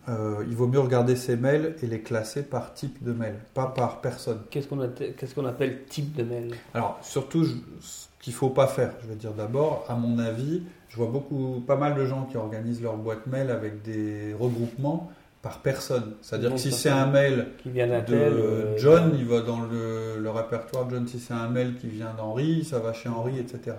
euh, 0.09 0.43
il 0.49 0.55
vaut 0.55 0.67
mieux 0.67 0.79
regarder 0.81 1.15
ces 1.15 1.37
mails 1.37 1.75
et 1.81 1.87
les 1.87 2.01
classer 2.01 2.43
par 2.43 2.73
type 2.73 3.01
de 3.03 3.13
mail, 3.13 3.35
pas 3.53 3.67
par 3.67 4.01
personne. 4.01 4.39
Qu'est-ce 4.49 4.67
qu'on 4.67 4.81
atte- 4.83 5.15
qu'est-ce 5.15 5.33
qu'on 5.33 5.45
appelle 5.45 5.83
type 5.87 6.13
de 6.13 6.23
mail? 6.23 6.55
Alors, 6.73 6.99
surtout, 7.01 7.45
je- 7.45 7.53
ce 7.79 8.07
qu'il 8.19 8.33
faut 8.33 8.49
pas 8.49 8.67
faire, 8.67 8.91
je 9.03 9.07
vais 9.07 9.15
dire 9.15 9.31
d'abord, 9.33 9.85
à 9.87 9.95
mon 9.95 10.19
avis, 10.19 10.63
je 10.89 10.97
vois 10.97 11.07
beaucoup, 11.07 11.63
pas 11.65 11.77
mal 11.77 11.95
de 11.95 12.05
gens 12.05 12.25
qui 12.25 12.35
organisent 12.35 12.81
leur 12.81 12.97
boîte 12.97 13.27
mail 13.27 13.49
avec 13.49 13.81
des 13.81 14.35
regroupements 14.37 15.09
par 15.41 15.59
personne. 15.59 16.13
C'est-à-dire 16.21 16.51
que 16.51 16.57
si 16.57 16.71
c'est 16.71 16.89
un 16.89 17.07
mail 17.07 17.47
Qui 17.63 17.71
vient 17.71 17.87
de 17.87 18.13
euh, 18.13 18.77
John, 18.77 19.15
il 19.17 19.25
va 19.25 19.41
dans 19.41 19.61
le, 19.61 20.19
le 20.19 20.29
répertoire 20.29 20.89
John. 20.89 21.07
Si 21.07 21.19
c'est 21.19 21.33
un 21.33 21.49
mail 21.49 21.75
qui 21.77 21.87
vient 21.87 22.13
d'Henri, 22.15 22.63
ça 22.63 22.79
va 22.79 22.93
chez 22.93 23.09
Henri, 23.09 23.39
etc. 23.39 23.75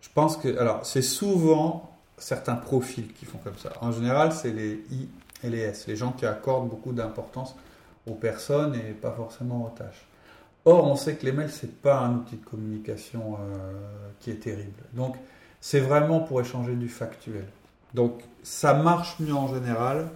Je 0.00 0.08
pense 0.12 0.36
que, 0.36 0.58
alors, 0.58 0.84
c'est 0.84 1.02
souvent 1.02 1.90
certains 2.16 2.56
profils 2.56 3.12
qui 3.12 3.24
font 3.24 3.38
comme 3.38 3.56
ça. 3.56 3.72
En 3.80 3.92
général, 3.92 4.32
c'est 4.32 4.50
les 4.50 4.84
I 4.90 5.08
et 5.44 5.50
les 5.50 5.60
S, 5.60 5.86
les 5.86 5.96
gens 5.96 6.12
qui 6.12 6.26
accordent 6.26 6.68
beaucoup 6.68 6.92
d'importance 6.92 7.54
aux 8.06 8.14
personnes 8.14 8.74
et 8.74 8.92
pas 8.92 9.12
forcément 9.12 9.66
aux 9.66 9.76
tâches. 9.76 10.06
Or, 10.64 10.84
on 10.86 10.96
sait 10.96 11.14
que 11.14 11.24
les 11.24 11.32
mails, 11.32 11.50
c'est 11.50 11.80
pas 11.80 12.00
un 12.00 12.16
outil 12.16 12.36
de 12.36 12.44
communication 12.44 13.38
euh, 13.40 13.72
qui 14.20 14.30
est 14.30 14.42
terrible. 14.42 14.82
Donc, 14.92 15.16
c'est 15.60 15.80
vraiment 15.80 16.20
pour 16.20 16.40
échanger 16.40 16.74
du 16.74 16.88
factuel. 16.88 17.46
Donc, 17.94 18.22
ça 18.42 18.74
marche 18.74 19.16
mieux 19.20 19.34
en 19.34 19.48
général 19.48 20.08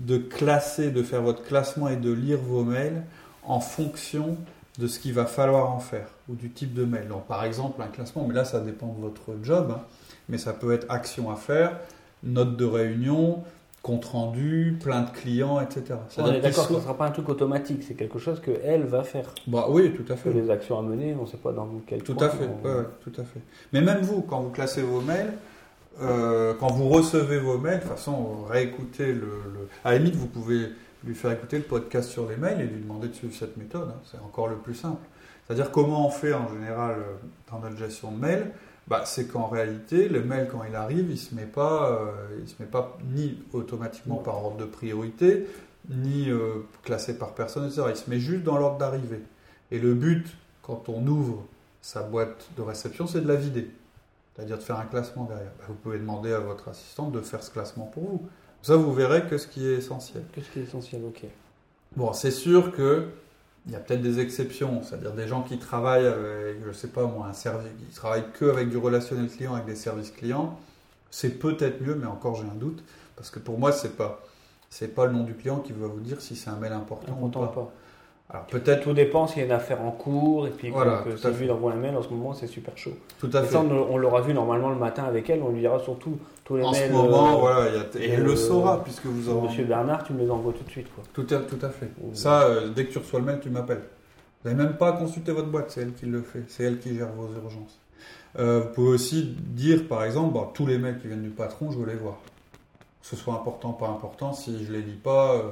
de 0.00 0.18
classer, 0.18 0.90
de 0.90 1.02
faire 1.02 1.22
votre 1.22 1.42
classement 1.44 1.88
et 1.88 1.96
de 1.96 2.10
lire 2.12 2.38
vos 2.38 2.64
mails 2.64 3.02
en 3.44 3.60
fonction 3.60 4.36
de 4.78 4.86
ce 4.86 4.98
qu'il 4.98 5.12
va 5.12 5.26
falloir 5.26 5.70
en 5.72 5.78
faire 5.80 6.08
ou 6.28 6.34
du 6.34 6.50
type 6.50 6.72
de 6.74 6.84
mail. 6.84 7.08
Donc, 7.08 7.26
par 7.26 7.44
exemple, 7.44 7.82
un 7.82 7.88
classement, 7.88 8.24
mais 8.26 8.34
là, 8.34 8.44
ça 8.44 8.60
dépend 8.60 8.86
de 8.88 9.00
votre 9.00 9.32
job, 9.42 9.72
hein, 9.76 9.80
mais 10.28 10.38
ça 10.38 10.52
peut 10.52 10.72
être 10.72 10.86
action 10.88 11.30
à 11.30 11.36
faire, 11.36 11.78
note 12.22 12.56
de 12.56 12.64
réunion, 12.64 13.42
compte 13.82 14.04
rendu, 14.06 14.78
plein 14.82 15.02
de 15.02 15.10
clients, 15.10 15.60
etc. 15.60 15.82
On 15.90 15.96
C'est-à-dire 16.10 16.34
est 16.34 16.40
d'accord 16.40 16.66
que 16.68 16.74
ce 16.74 16.78
ne 16.78 16.82
sera 16.82 16.96
pas 16.96 17.06
un 17.06 17.10
truc 17.10 17.28
automatique, 17.28 17.82
c'est 17.86 17.94
quelque 17.94 18.18
chose 18.18 18.40
qu'elle 18.40 18.84
va 18.84 19.02
faire. 19.04 19.34
Bah 19.46 19.66
oui, 19.70 19.92
tout 19.94 20.04
à 20.12 20.16
Que 20.16 20.20
fait. 20.20 20.32
les 20.32 20.50
actions 20.50 20.78
à 20.78 20.82
mener, 20.82 21.14
on 21.18 21.22
ne 21.22 21.26
sait 21.26 21.38
pas 21.38 21.52
dans 21.52 21.68
quel 21.86 22.02
Tout 22.02 22.16
à 22.20 22.28
fait, 22.28 22.44
on- 22.46 22.66
ouais, 22.66 22.84
tout 23.02 23.12
à 23.18 23.24
fait. 23.24 23.40
Mais 23.72 23.80
même 23.80 24.00
vous, 24.00 24.22
quand 24.22 24.40
vous 24.40 24.50
classez 24.50 24.82
vos 24.82 25.00
mails, 25.00 25.32
euh, 26.00 26.54
quand 26.58 26.68
vous 26.72 26.88
recevez 26.88 27.38
vos 27.38 27.58
mails, 27.58 27.78
de 27.80 27.82
toute 27.84 27.90
façon, 27.92 28.44
réécoutez 28.44 29.12
le, 29.12 29.20
le- 29.20 29.68
À 29.84 29.92
la 29.92 29.98
limite, 29.98 30.14
vous 30.16 30.26
pouvez 30.28 30.68
lui 31.04 31.14
faire 31.14 31.32
écouter 31.32 31.58
le 31.58 31.64
podcast 31.64 32.08
sur 32.10 32.28
les 32.28 32.36
mails 32.36 32.60
et 32.60 32.64
lui 32.66 32.80
demander 32.80 33.08
de 33.08 33.14
suivre 33.14 33.34
cette 33.34 33.56
méthode. 33.56 33.88
hein. 33.90 34.00
C'est 34.04 34.18
encore 34.18 34.48
le 34.48 34.56
plus 34.56 34.74
simple. 34.74 35.00
C'est-à-dire 35.46 35.70
comment 35.70 36.06
on 36.06 36.10
fait 36.10 36.32
en 36.32 36.48
général 36.48 36.96
euh, 36.98 37.02
dans 37.50 37.58
notre 37.58 37.76
gestion 37.76 38.12
de 38.12 38.18
mails? 38.18 38.50
Bah, 38.88 39.02
c'est 39.04 39.26
qu'en 39.26 39.46
réalité, 39.46 40.08
le 40.08 40.22
mail, 40.22 40.48
quand 40.50 40.62
il 40.68 40.74
arrive, 40.74 41.10
il 41.10 41.18
se 41.18 41.34
met 41.34 41.44
pas, 41.46 41.90
euh, 41.92 42.38
il 42.42 42.48
se 42.48 42.54
met 42.60 42.66
pas 42.68 42.98
ni 43.14 43.38
automatiquement 43.52 44.16
par 44.16 44.44
ordre 44.44 44.56
de 44.56 44.64
priorité, 44.64 45.46
ni 45.88 46.28
euh, 46.30 46.66
classé 46.82 47.16
par 47.16 47.34
personne, 47.34 47.66
etc. 47.66 47.82
Il 47.90 47.96
se 47.96 48.10
met 48.10 48.18
juste 48.18 48.42
dans 48.42 48.56
l'ordre 48.58 48.78
d'arrivée. 48.78 49.22
Et 49.70 49.78
le 49.78 49.94
but, 49.94 50.26
quand 50.62 50.88
on 50.88 51.06
ouvre 51.06 51.44
sa 51.82 52.02
boîte 52.02 52.48
de 52.56 52.62
réception, 52.62 53.06
c'est 53.06 53.20
de 53.20 53.28
la 53.28 53.36
vider. 53.36 53.70
C'est-à-dire 54.40 54.56
de 54.56 54.62
faire 54.62 54.78
un 54.78 54.86
classement 54.86 55.24
derrière. 55.24 55.52
Bah, 55.58 55.64
vous 55.68 55.74
pouvez 55.74 55.98
demander 55.98 56.32
à 56.32 56.38
votre 56.38 56.68
assistante 56.68 57.12
de 57.12 57.20
faire 57.20 57.42
ce 57.42 57.50
classement 57.50 57.84
pour 57.84 58.04
vous. 58.04 58.28
Ça, 58.62 58.74
vous 58.76 58.94
verrez 58.94 59.26
que 59.26 59.36
ce 59.36 59.46
qui 59.46 59.66
est 59.66 59.74
essentiel. 59.74 60.22
Qu'est-ce 60.32 60.48
qui 60.48 60.60
est 60.60 60.62
essentiel, 60.62 61.02
ok. 61.04 61.24
Bon, 61.94 62.14
c'est 62.14 62.30
sûr 62.30 62.72
que 62.72 63.08
il 63.66 63.72
y 63.72 63.76
a 63.76 63.80
peut-être 63.80 64.00
des 64.00 64.18
exceptions, 64.18 64.82
c'est-à-dire 64.82 65.12
des 65.12 65.28
gens 65.28 65.42
qui 65.42 65.58
travaillent 65.58 66.06
avec, 66.06 66.64
je 66.66 66.72
sais 66.72 66.88
pas 66.88 67.04
moi, 67.04 67.26
un 67.26 67.34
service, 67.34 67.70
qui 67.78 67.94
travaillent 67.94 68.30
que 68.32 68.46
avec 68.46 68.70
du 68.70 68.78
relationnel 68.78 69.28
client, 69.28 69.52
avec 69.52 69.66
des 69.66 69.76
services 69.76 70.10
clients. 70.10 70.58
C'est 71.10 71.38
peut-être 71.38 71.82
mieux, 71.82 71.94
mais 71.94 72.06
encore 72.06 72.36
j'ai 72.36 72.48
un 72.48 72.54
doute, 72.54 72.82
parce 73.16 73.30
que 73.30 73.38
pour 73.38 73.58
moi, 73.58 73.72
c'est 73.72 73.98
pas, 73.98 74.22
c'est 74.70 74.94
pas 74.94 75.04
le 75.04 75.12
nom 75.12 75.24
du 75.24 75.34
client 75.34 75.58
qui 75.58 75.72
va 75.72 75.86
vous 75.86 76.00
dire 76.00 76.22
si 76.22 76.36
c'est 76.36 76.48
un 76.48 76.56
mail 76.56 76.72
important, 76.72 77.18
ou 77.20 77.28
pas. 77.28 77.70
Alors 78.32 78.46
peut-être 78.46 78.84
tout 78.84 78.92
dépend 78.92 79.26
s'il 79.26 79.38
y 79.38 79.42
a 79.42 79.46
une 79.46 79.52
affaire 79.52 79.82
en 79.82 79.90
cours 79.90 80.46
et 80.46 80.50
puis 80.50 80.70
voilà, 80.70 81.02
que 81.04 81.16
si 81.16 81.26
lui 81.42 81.50
envoie 81.50 81.72
un 81.72 81.76
mail 81.76 81.96
en 81.96 82.02
ce 82.02 82.10
moment 82.10 82.32
c'est 82.32 82.46
super 82.46 82.76
chaud. 82.78 82.92
Tout 83.18 83.30
à 83.32 83.42
fait. 83.42 83.54
Ça, 83.54 83.60
on, 83.60 83.96
l'aura 83.96 84.20
vu 84.20 84.32
normalement 84.32 84.70
le 84.70 84.76
matin 84.76 85.02
avec 85.02 85.28
elle, 85.30 85.42
on 85.42 85.50
lui 85.50 85.60
dira 85.60 85.80
surtout 85.80 86.16
tous 86.44 86.56
les 86.56 86.62
en 86.62 86.70
mails. 86.70 86.94
En 86.94 87.02
ce 87.02 87.06
moment, 87.06 87.32
euh, 87.32 87.40
voilà, 87.40 87.70
et 87.98 88.10
elle 88.10 88.22
le 88.22 88.36
saura 88.36 88.84
puisque 88.84 89.06
vous 89.06 89.28
aurez. 89.28 89.48
Monsieur 89.48 89.64
Bernard, 89.64 90.04
tu 90.04 90.12
me 90.12 90.20
les 90.20 90.30
envoies 90.30 90.52
tout 90.52 90.62
de 90.62 90.70
suite 90.70 90.86
quoi. 90.94 91.02
Tout 91.12 91.26
à, 91.34 91.38
tout 91.38 91.58
à 91.60 91.70
fait. 91.70 91.90
Ça, 92.12 92.42
euh, 92.42 92.68
dès 92.68 92.86
que 92.86 92.92
tu 92.92 92.98
reçois 92.98 93.18
le 93.18 93.26
mail, 93.26 93.40
tu 93.42 93.50
m'appelles. 93.50 93.82
Vous 94.44 94.50
n'avez 94.50 94.62
même 94.62 94.76
pas 94.76 94.90
à 94.90 94.92
consulter 94.92 95.32
votre 95.32 95.48
boîte, 95.48 95.70
c'est 95.70 95.80
elle 95.80 95.94
qui 95.94 96.06
le 96.06 96.22
fait, 96.22 96.44
c'est 96.46 96.62
elle 96.62 96.78
qui 96.78 96.94
gère 96.94 97.10
vos 97.12 97.26
urgences. 97.34 97.80
Euh, 98.38 98.60
vous 98.60 98.72
pouvez 98.74 98.90
aussi 98.90 99.34
dire 99.38 99.88
par 99.88 100.04
exemple, 100.04 100.34
bah, 100.34 100.48
tous 100.54 100.66
les 100.66 100.78
mails 100.78 101.00
qui 101.00 101.08
viennent 101.08 101.22
du 101.22 101.30
patron, 101.30 101.72
je 101.72 101.78
veux 101.78 101.86
les 101.86 101.96
voir. 101.96 102.18
Que 103.02 103.08
ce 103.08 103.16
soit 103.16 103.34
important, 103.34 103.72
pas 103.72 103.88
important, 103.88 104.32
si 104.32 104.64
je 104.64 104.72
les 104.72 104.82
lis 104.82 104.92
pas. 104.92 105.42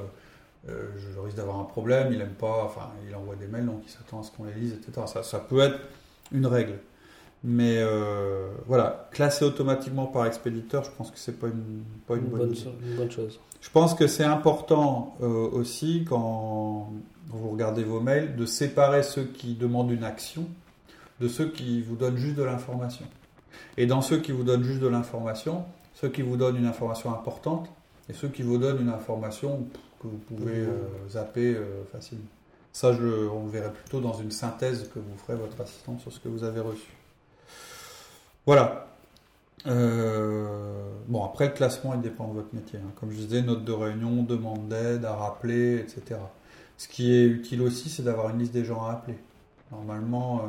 Euh, 0.67 0.87
je 0.97 1.19
risque 1.19 1.37
d'avoir 1.37 1.59
un 1.59 1.63
problème, 1.63 2.11
il 2.11 2.19
aime 2.19 2.33
pas, 2.33 2.63
enfin, 2.65 2.89
il 3.07 3.15
envoie 3.15 3.35
des 3.35 3.47
mails, 3.47 3.65
donc 3.65 3.81
il 3.85 3.89
s'attend 3.89 4.19
à 4.19 4.23
ce 4.23 4.31
qu'on 4.31 4.43
les 4.43 4.53
lise, 4.53 4.73
etc. 4.73 5.07
Ça, 5.07 5.23
ça, 5.23 5.39
peut 5.39 5.61
être 5.61 5.79
une 6.33 6.45
règle. 6.45 6.79
Mais 7.45 7.77
euh, 7.77 8.49
voilà, 8.67 9.07
classer 9.11 9.45
automatiquement 9.45 10.05
par 10.07 10.25
expéditeur, 10.25 10.83
je 10.83 10.91
pense 10.91 11.11
que 11.11 11.17
c'est 11.17 11.39
pas 11.39 11.47
une, 11.47 11.83
pas 12.05 12.15
une, 12.15 12.25
bonne, 12.25 12.53
bonne, 12.97 13.09
chose. 13.09 13.39
Je 13.61 13.69
pense 13.69 13.93
que 13.93 14.07
c'est 14.07 14.25
important 14.25 15.15
euh, 15.21 15.27
aussi 15.27 16.05
quand 16.07 16.91
vous 17.27 17.49
regardez 17.49 17.83
vos 17.83 18.01
mails 18.01 18.35
de 18.35 18.45
séparer 18.45 19.03
ceux 19.03 19.23
qui 19.23 19.53
demandent 19.53 19.91
une 19.91 20.03
action 20.03 20.45
de 21.21 21.27
ceux 21.29 21.49
qui 21.49 21.81
vous 21.81 21.95
donnent 21.95 22.17
juste 22.17 22.35
de 22.35 22.43
l'information. 22.43 23.05
Et 23.77 23.85
dans 23.85 24.01
ceux 24.01 24.19
qui 24.19 24.33
vous 24.33 24.43
donnent 24.43 24.63
juste 24.63 24.81
de 24.81 24.87
l'information, 24.87 25.63
ceux 25.93 26.09
qui 26.09 26.21
vous 26.21 26.37
donnent 26.37 26.57
une 26.57 26.65
information 26.65 27.13
importante 27.13 27.69
et 28.09 28.13
ceux 28.13 28.27
qui 28.27 28.41
vous 28.41 28.57
donnent 28.57 28.81
une 28.81 28.89
information 28.89 29.67
que 30.01 30.07
vous 30.07 30.17
pouvez 30.17 30.59
euh, 30.59 31.09
zapper 31.09 31.55
euh, 31.55 31.83
facilement. 31.91 32.25
Ça, 32.73 32.93
je, 32.93 33.27
on 33.27 33.45
le 33.45 33.51
verrait 33.51 33.71
plutôt 33.71 33.99
dans 33.99 34.13
une 34.13 34.31
synthèse 34.31 34.89
que 34.93 34.99
vous 34.99 35.17
ferez 35.25 35.37
votre 35.37 35.59
assistant 35.61 35.97
sur 35.99 36.11
ce 36.11 36.19
que 36.19 36.29
vous 36.29 36.43
avez 36.43 36.59
reçu. 36.59 36.91
Voilà. 38.45 38.87
Euh, 39.67 40.89
bon, 41.07 41.23
après, 41.25 41.47
le 41.47 41.53
classement, 41.53 41.93
il 41.93 42.01
dépend 42.01 42.27
de 42.29 42.33
votre 42.33 42.53
métier. 42.53 42.79
Hein. 42.79 42.91
Comme 42.99 43.11
je 43.11 43.17
disais, 43.17 43.41
note 43.41 43.65
de 43.65 43.71
réunion, 43.71 44.23
demande 44.23 44.69
d'aide, 44.69 45.05
à 45.05 45.15
rappeler, 45.15 45.79
etc. 45.79 46.19
Ce 46.77 46.87
qui 46.87 47.13
est 47.13 47.25
utile 47.25 47.61
aussi, 47.61 47.89
c'est 47.89 48.03
d'avoir 48.03 48.29
une 48.29 48.39
liste 48.39 48.53
des 48.53 48.63
gens 48.63 48.85
à 48.85 48.93
appeler. 48.93 49.17
Normalement, 49.71 50.47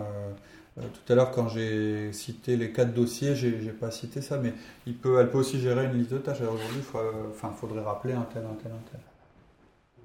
tout 0.88 1.12
à 1.12 1.16
l'heure, 1.16 1.30
quand 1.30 1.48
j'ai 1.48 2.12
cité 2.12 2.56
les 2.56 2.72
quatre 2.72 2.94
dossiers, 2.94 3.34
j'ai 3.34 3.52
pas 3.72 3.90
cité 3.90 4.20
ça, 4.20 4.38
mais 4.38 4.52
il 4.86 4.94
peut, 4.96 5.20
elle 5.20 5.30
peut 5.30 5.38
aussi 5.38 5.60
gérer 5.60 5.86
une 5.86 5.94
liste 5.94 6.12
de 6.12 6.18
tâches. 6.18 6.40
Aujourd'hui, 6.40 6.78
il 6.78 7.50
faudrait 7.56 7.82
rappeler 7.82 8.14
un 8.14 8.26
tel, 8.32 8.44
un 8.44 8.54
tel, 8.62 8.72
un 8.72 8.90
tel 8.90 9.00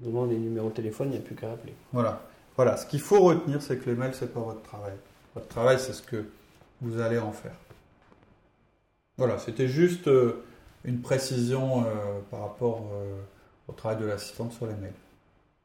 demande 0.00 0.30
les 0.30 0.38
numéros 0.38 0.68
de 0.68 0.74
téléphone, 0.74 1.08
il 1.08 1.12
n'y 1.12 1.18
a 1.18 1.20
plus 1.20 1.34
qu'à 1.34 1.52
appeler. 1.52 1.74
Voilà. 1.92 2.22
Voilà. 2.56 2.76
Ce 2.76 2.86
qu'il 2.86 3.00
faut 3.00 3.20
retenir, 3.20 3.62
c'est 3.62 3.78
que 3.78 3.90
les 3.90 3.96
mails, 3.96 4.14
c'est 4.14 4.32
pas 4.32 4.40
votre 4.40 4.62
travail. 4.62 4.94
Votre 5.34 5.48
travail, 5.48 5.78
c'est 5.78 5.92
ce 5.92 6.02
que 6.02 6.24
vous 6.80 7.00
allez 7.00 7.18
en 7.18 7.32
faire. 7.32 7.56
Voilà. 9.16 9.38
C'était 9.38 9.68
juste 9.68 10.08
euh, 10.08 10.44
une 10.84 11.00
précision 11.00 11.82
euh, 11.82 12.20
par 12.30 12.40
rapport 12.40 12.90
euh, 12.92 13.16
au 13.68 13.72
travail 13.72 13.98
de 13.98 14.06
l'assistante 14.06 14.52
sur 14.52 14.66
les 14.66 14.74
mails. 14.74 14.92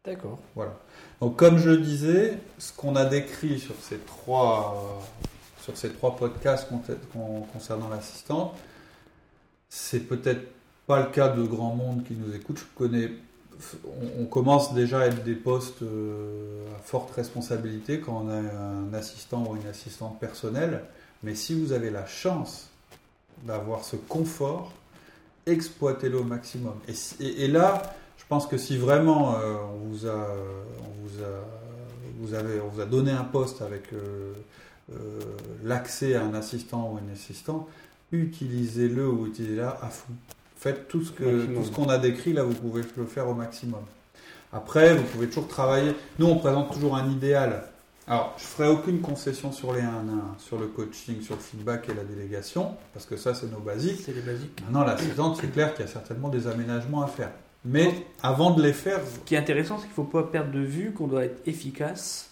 D'accord. 0.04 0.40
Voilà. 0.56 0.78
Donc, 1.20 1.38
comme 1.38 1.58
je 1.58 1.72
disais, 1.72 2.38
ce 2.58 2.74
qu'on 2.74 2.96
a 2.96 3.06
décrit 3.06 3.60
sur 3.60 3.76
ces 3.82 4.00
trois, 4.00 5.02
sur 5.62 5.78
ces 5.78 5.92
trois 5.92 6.16
podcasts 6.16 6.68
concernant 7.54 7.90
l'assistante, 7.90 8.56
c'est 9.70 10.02
peut-être 10.02 10.42
pas 10.88 11.02
le 11.02 11.12
cas 11.12 11.30
de 11.30 11.44
grand 11.44 11.76
monde 11.76 12.04
qui 12.04 12.14
nous 12.14 12.36
écoute. 12.36 12.58
Je 12.58 12.66
connais 12.76 13.12
on, 14.20 14.26
commence 14.26 14.74
déjà 14.74 15.02
à 15.02 15.06
être 15.08 15.24
des 15.24 15.36
postes 15.36 15.82
euh, 15.82 16.66
à 16.76 16.80
forte 16.80 17.12
responsabilité 17.12 18.00
quand 18.00 18.26
on 18.26 18.30
a 18.30 18.36
un 18.36 18.94
assistant 18.94 19.46
ou 19.48 19.56
une 19.56 19.68
assistante 19.68 20.20
personnelle. 20.20 20.84
Mais 21.24 21.36
si 21.36 21.60
vous 21.60 21.72
avez 21.72 21.90
la 21.90 22.06
chance 22.06 22.70
d'avoir 23.44 23.84
ce 23.84 23.96
confort, 23.96 24.72
exploitez-le 25.46 26.20
au 26.20 26.24
maximum. 26.24 26.74
Et, 27.20 27.48
là, 27.48 27.96
pense 28.32 28.48
que 28.48 28.58
si 28.58 28.78
vraiment 28.78 29.36
euh, 29.36 29.58
on, 29.74 29.90
vous 29.90 30.08
a, 30.08 30.26
vous, 31.04 31.22
a, 31.22 31.34
vous, 32.18 32.34
avez, 32.34 32.62
on 32.62 32.70
vous 32.70 32.80
a 32.80 32.86
donné 32.86 33.12
un 33.12 33.26
poste 33.26 33.62
avec 33.62 33.92
euh, 33.92 34.32
l'accès 35.66 36.16
à 36.16 36.24
un 36.24 36.34
assistant 36.34 36.94
ou 36.94 37.00
une 37.06 37.12
assistante, 37.12 37.68
utilisez-le 38.14 39.06
ou 39.06 39.28
utilisez-la 39.28 39.78
à 39.82 39.90
fond. 39.90 40.14
Faites 40.56 40.88
tout 40.88 41.04
ce 41.04 41.12
que 41.12 41.46
tout 41.46 41.66
ce 41.66 41.72
qu'on 41.72 41.90
a 41.90 41.98
décrit 41.98 42.32
là, 42.32 42.44
vous 42.44 42.54
pouvez 42.54 42.84
le 42.96 43.06
faire 43.06 43.28
au 43.28 43.34
maximum. 43.34 43.82
Après, 44.54 44.96
vous 44.96 45.04
pouvez 45.04 45.28
toujours 45.28 45.50
travailler. 45.50 45.94
Nous, 46.18 46.26
on 46.26 46.38
présente 46.38 46.72
toujours 46.72 46.96
un 46.96 47.10
idéal. 47.10 47.66
Alors, 48.08 48.34
je 48.38 48.44
ferai 48.44 48.70
aucune 48.70 49.02
concession 49.02 49.52
sur 49.52 49.74
les 49.74 49.82
1 49.82 49.88
1, 49.88 49.92
sur 50.40 50.58
le 50.58 50.68
coaching, 50.68 51.22
sur 51.22 51.36
le 51.36 51.42
feedback 51.42 51.90
et 51.90 51.94
la 51.94 52.06
délégation, 52.06 52.76
parce 52.94 53.06
que 53.06 53.18
ça, 53.18 53.34
c'est 53.34 53.52
nos 53.52 53.60
basiques. 53.60 54.04
C'est 54.06 54.14
les 54.14 54.22
basiques. 54.22 54.58
Maintenant, 54.62 54.86
l'assistante, 54.86 55.38
c'est 55.42 55.52
clair 55.52 55.74
qu'il 55.74 55.86
y 55.86 55.90
a 55.90 55.92
certainement 55.92 56.30
des 56.30 56.48
aménagements 56.48 57.02
à 57.02 57.08
faire. 57.08 57.32
Mais 57.64 58.06
avant 58.24 58.52
de 58.52 58.62
les 58.62 58.74
faire. 58.74 59.00
Ce 59.06 59.20
qui 59.20 59.36
est 59.36 59.38
intéressant, 59.38 59.78
c'est 59.78 59.84
qu'il 59.84 59.92
ne 59.92 59.96
faut 59.96 60.04
pas 60.04 60.24
perdre 60.24 60.52
de 60.52 60.60
vue 60.60 60.92
qu'on 60.92 61.08
doit 61.08 61.26
être 61.26 61.48
efficace 61.48 62.32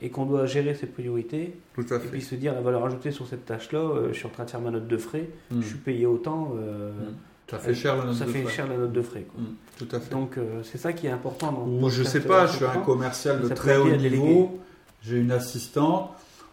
et 0.00 0.10
qu'on 0.10 0.26
doit 0.26 0.46
gérer 0.46 0.74
ses 0.74 0.86
priorités. 0.86 1.56
Tout 1.74 1.86
à 1.90 1.98
fait. 1.98 2.06
Et 2.06 2.10
puis 2.10 2.22
se 2.22 2.34
dire 2.34 2.54
la 2.54 2.60
valeur 2.60 2.84
ajoutée 2.84 3.10
sur 3.10 3.26
cette 3.26 3.46
tâche-là, 3.46 3.78
euh, 3.78 4.08
je 4.12 4.18
suis 4.18 4.26
en 4.26 4.30
train 4.30 4.44
de 4.44 4.50
faire 4.50 4.60
ma 4.60 4.70
note 4.70 4.86
de 4.86 4.96
frais, 4.96 5.28
hmm. 5.50 5.62
je 5.62 5.66
suis 5.66 5.78
payé 5.78 6.06
autant. 6.06 6.54
Euh, 6.58 6.90
hmm. 6.90 7.14
Ça 7.50 7.58
fait 7.58 7.74
cher 7.74 7.96
la 7.96 8.04
note 8.04 8.14
ça 8.14 8.24
de 8.24 8.30
fait 8.30 8.42
frais. 8.42 8.52
cher 8.52 8.66
la 8.66 8.76
note 8.76 8.92
de 8.92 9.02
frais. 9.02 9.26
Mm, 9.36 9.44
tout 9.78 9.88
à 9.92 10.00
fait. 10.00 10.10
Donc 10.10 10.38
euh, 10.38 10.62
c'est 10.62 10.78
ça 10.78 10.94
qui 10.94 11.06
est 11.06 11.10
important. 11.10 11.52
Dans 11.52 11.66
Moi 11.66 11.90
je 11.90 12.02
sais 12.02 12.20
pas, 12.20 12.46
je 12.46 12.56
suis 12.56 12.64
un 12.64 12.80
commercial 12.80 13.42
de 13.42 13.48
très 13.48 13.76
haut 13.76 13.94
niveau. 13.94 14.60
J'ai 15.02 15.18
une 15.18 15.30
assistante. 15.30 16.10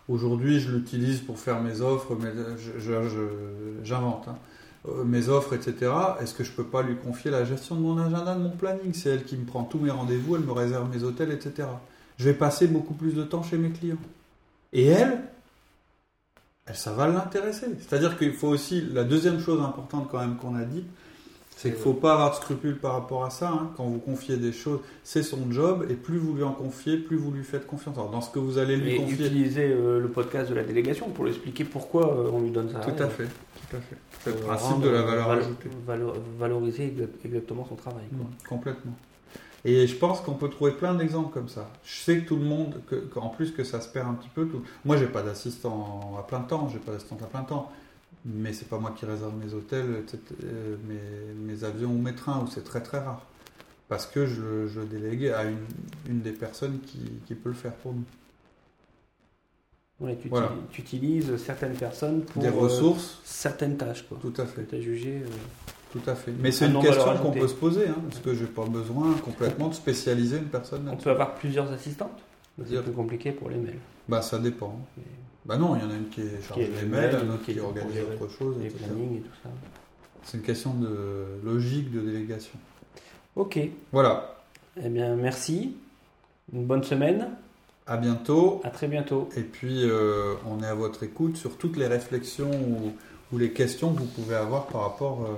Aujourd'hui 0.10 0.60
je 0.60 0.69
l'utilise 0.69 1.21
pour 1.21 1.39
faire 1.39 1.62
mes 1.62 1.79
offres, 1.79 2.17
mais 2.21 2.31
j'invente. 3.84 4.27
Hein. 4.27 4.36
Euh, 4.87 5.03
mes 5.03 5.29
offres, 5.29 5.53
etc. 5.53 5.91
Est-ce 6.19 6.33
que 6.33 6.43
je 6.43 6.51
peux 6.51 6.63
pas 6.63 6.81
lui 6.81 6.95
confier 6.95 7.29
la 7.29 7.45
gestion 7.45 7.75
de 7.75 7.81
mon 7.81 7.99
agenda, 7.99 8.33
de 8.33 8.41
mon 8.41 8.49
planning? 8.49 8.93
C'est 8.93 9.09
elle 9.09 9.23
qui 9.23 9.37
me 9.37 9.45
prend 9.45 9.63
tous 9.63 9.77
mes 9.77 9.91
rendez-vous, 9.91 10.35
elle 10.35 10.41
me 10.41 10.51
réserve 10.51 10.89
mes 10.89 11.03
hôtels, 11.03 11.31
etc. 11.31 11.67
Je 12.17 12.25
vais 12.25 12.33
passer 12.33 12.67
beaucoup 12.67 12.95
plus 12.95 13.13
de 13.13 13.23
temps 13.23 13.43
chez 13.43 13.57
mes 13.57 13.69
clients. 13.69 13.97
Et 14.73 14.87
elle, 14.87 15.21
ça 16.73 16.93
va 16.93 17.07
l'intéresser. 17.07 17.67
C'est-à-dire 17.79 18.17
qu'il 18.17 18.33
faut 18.33 18.47
aussi, 18.47 18.81
la 18.81 19.03
deuxième 19.03 19.39
chose 19.39 19.61
importante 19.61 20.07
quand 20.09 20.19
même 20.19 20.37
qu'on 20.37 20.55
a 20.55 20.63
dit, 20.63 20.83
c'est 21.55 21.69
qu'il 21.69 21.77
ne 21.77 21.83
faut 21.83 21.93
pas 21.93 22.13
avoir 22.13 22.31
de 22.31 22.35
scrupules 22.35 22.77
par 22.77 22.93
rapport 22.93 23.23
à 23.23 23.29
ça. 23.29 23.49
Hein. 23.49 23.71
Quand 23.77 23.83
vous 23.83 23.99
confiez 23.99 24.37
des 24.37 24.51
choses, 24.51 24.79
c'est 25.03 25.21
son 25.21 25.51
job, 25.51 25.85
et 25.89 25.93
plus 25.93 26.17
vous 26.17 26.33
lui 26.33 26.43
en 26.43 26.53
confiez, 26.53 26.97
plus 26.97 27.17
vous 27.17 27.31
lui 27.31 27.43
faites 27.43 27.67
confiance. 27.67 27.95
Alors, 27.97 28.09
dans 28.09 28.21
ce 28.21 28.31
que 28.31 28.39
vous 28.39 28.57
allez 28.57 28.77
lui 28.77 28.93
et 28.93 28.97
confier. 28.97 29.25
utiliser 29.27 29.65
euh, 29.71 29.99
le 29.99 30.09
podcast 30.09 30.49
de 30.49 30.55
la 30.55 30.63
délégation 30.63 31.09
pour 31.09 31.25
lui 31.25 31.31
expliquer 31.31 31.63
pourquoi 31.63 32.13
euh, 32.13 32.31
on 32.33 32.41
lui 32.41 32.51
donne 32.51 32.69
ça. 32.71 32.79
Tout 32.79 33.03
à 33.03 33.07
fait, 33.07 33.25
tout 33.25 33.75
à 33.75 33.79
fait. 33.79 33.97
C'est 34.23 34.31
le 34.31 34.37
euh, 34.37 34.45
principe 34.47 34.81
de 34.81 34.89
la 34.89 35.01
valeur 35.03 35.29
ajoutée. 35.29 35.69
valoriser 36.39 36.95
exactement 37.23 37.65
son 37.67 37.75
travail. 37.75 38.05
Mmh, 38.11 38.47
complètement. 38.47 38.93
Et 39.63 39.85
je 39.85 39.95
pense 39.95 40.21
qu'on 40.21 40.33
peut 40.33 40.49
trouver 40.49 40.71
plein 40.71 40.95
d'exemples 40.95 41.31
comme 41.31 41.49
ça. 41.49 41.69
Je 41.83 41.99
sais 41.99 42.19
que 42.19 42.27
tout 42.27 42.37
le 42.37 42.45
monde, 42.45 42.81
qu'en 43.13 43.29
plus 43.29 43.51
que 43.51 43.63
ça 43.63 43.79
se 43.79 43.87
perd 43.87 44.07
un 44.07 44.13
petit 44.13 44.29
peu. 44.29 44.47
Tout... 44.47 44.63
Moi, 44.85 44.97
j'ai 44.97 45.05
pas 45.05 45.21
d'assistant 45.21 46.15
à 46.17 46.23
plein 46.23 46.39
temps, 46.39 46.67
j'ai 46.69 46.79
pas 46.79 46.93
d'assistante 46.93 47.21
à 47.21 47.27
plein 47.27 47.43
temps, 47.43 47.71
mais 48.25 48.53
c'est 48.53 48.67
pas 48.67 48.77
moi 48.77 48.93
qui 48.95 49.05
réserve 49.05 49.34
mes 49.36 49.53
hôtels, 49.53 50.03
euh, 50.43 50.77
mes, 50.88 51.53
mes, 51.53 51.63
avions 51.63 51.89
ou 51.89 51.97
mes 51.97 52.13
trains, 52.13 52.41
où 52.43 52.47
c'est 52.47 52.63
très 52.63 52.81
très 52.81 52.99
rare. 52.99 53.25
Parce 53.89 54.05
que 54.05 54.25
je, 54.25 54.67
je 54.67 54.81
délègue 54.81 55.27
à 55.27 55.43
une, 55.43 55.65
une 56.07 56.21
des 56.21 56.31
personnes 56.31 56.79
qui, 56.86 56.99
qui, 57.25 57.36
peut 57.36 57.49
le 57.49 57.55
faire 57.55 57.73
pour 57.73 57.93
nous. 57.93 58.05
Ouais, 59.99 60.17
tu, 60.19 60.31
tu, 60.71 60.81
utilises 60.81 61.36
certaines 61.38 61.75
personnes 61.75 62.21
pour 62.21 62.41
des 62.41 62.49
ressources, 62.49 63.15
euh, 63.15 63.21
certaines 63.23 63.77
tâches, 63.77 64.07
quoi. 64.07 64.17
Tout 64.21 64.34
à 64.38 64.45
fait. 64.45 64.65
Tu 64.65 64.75
as 64.75 64.81
jugé. 64.81 65.21
Euh, 65.23 65.29
tout 65.91 66.10
à 66.10 66.15
fait. 66.15 66.31
Mais 66.39 66.51
c'est 66.51 66.67
une 66.67 66.81
question 66.81 67.17
qu'on 67.17 67.31
peut 67.31 67.47
se 67.47 67.53
poser, 67.53 67.88
hein, 67.88 67.97
parce 68.10 68.21
que 68.21 68.34
je 68.34 68.43
n'ai 68.43 68.49
pas 68.49 68.65
besoin 68.65 69.13
complètement 69.23 69.67
de 69.67 69.73
spécialiser 69.73 70.38
une 70.38 70.45
personne. 70.45 70.88
On 70.89 70.95
peut 70.95 71.10
avoir 71.10 71.36
plusieurs 71.36 71.71
assistantes 71.71 72.19
C'est 72.65 72.81
peu 72.81 72.91
compliqué 72.91 73.31
pour 73.31 73.49
les 73.49 73.57
mails. 73.57 73.79
Bah, 74.07 74.21
ça 74.21 74.39
dépend. 74.39 74.79
Bah 75.45 75.58
non, 75.58 75.75
il 75.75 75.82
y 75.82 75.86
en 75.86 75.89
a 75.89 75.95
une 75.95 76.10
qui 76.10 76.21
est 76.21 76.41
chargée 76.47 76.67
des 76.67 76.86
mails, 76.86 77.12
mail, 77.13 77.23
une 77.23 77.32
autre 77.32 77.43
qui 77.45 77.54
qui 77.54 77.58
est 77.58 77.62
organise 77.62 77.97
autre 78.21 78.32
chose, 78.32 78.56
Les 78.60 78.67
etc. 78.67 78.84
plannings 78.86 79.17
et 79.17 79.21
tout 79.21 79.36
ça. 79.43 79.49
C'est 80.23 80.38
une 80.38 80.43
question 80.43 80.73
de 80.75 81.25
logique 81.43 81.91
de 81.91 81.99
délégation. 82.01 82.54
Ok. 83.36 83.60
Voilà, 83.91 84.38
Eh 84.84 84.89
bien, 84.89 85.15
merci. 85.15 85.75
Une 86.54 86.65
bonne 86.65 86.84
semaine. 86.84 87.30
à 87.88 87.97
bientôt. 87.97 88.62
À 88.63 88.69
très 88.69 88.88
bientôt. 88.88 89.30
Et 89.36 89.41
puis, 89.41 89.84
euh, 89.84 90.36
on 90.47 90.62
est 90.62 90.67
à 90.67 90.75
votre 90.75 91.01
écoute 91.04 91.38
sur 91.38 91.58
toutes 91.58 91.75
les 91.77 91.88
réflexions 91.88 92.51
ou, 92.51 92.91
ou 93.34 93.38
les 93.39 93.51
questions 93.51 93.93
que 93.93 93.99
vous 93.99 94.06
pouvez 94.06 94.36
avoir 94.36 94.67
par 94.67 94.82
rapport 94.82 95.23
euh, 95.23 95.34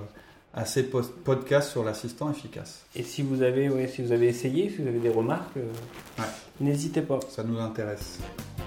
à 0.53 0.65
ces 0.65 0.83
podcasts 0.83 1.71
sur 1.71 1.83
l'assistant 1.83 2.29
efficace. 2.29 2.85
Et 2.95 3.03
si 3.03 3.21
vous 3.21 3.41
avez, 3.41 3.69
ouais, 3.69 3.87
si 3.87 4.03
vous 4.03 4.11
avez 4.11 4.27
essayé, 4.27 4.69
si 4.69 4.81
vous 4.81 4.87
avez 4.87 4.99
des 4.99 5.09
remarques, 5.09 5.55
euh, 5.57 5.71
Ouais. 6.19 6.25
n'hésitez 6.59 7.01
pas. 7.01 7.19
Ça 7.29 7.43
nous 7.43 7.57
intéresse. 7.59 8.19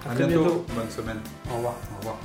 À 0.08 0.12
À 0.12 0.14
très 0.14 0.26
bientôt. 0.26 0.44
bientôt. 0.44 0.64
Bonne 0.74 0.90
semaine. 0.90 1.20
Au 1.50 1.56
revoir. 1.56 1.74
Au 1.94 1.98
revoir. 1.98 2.16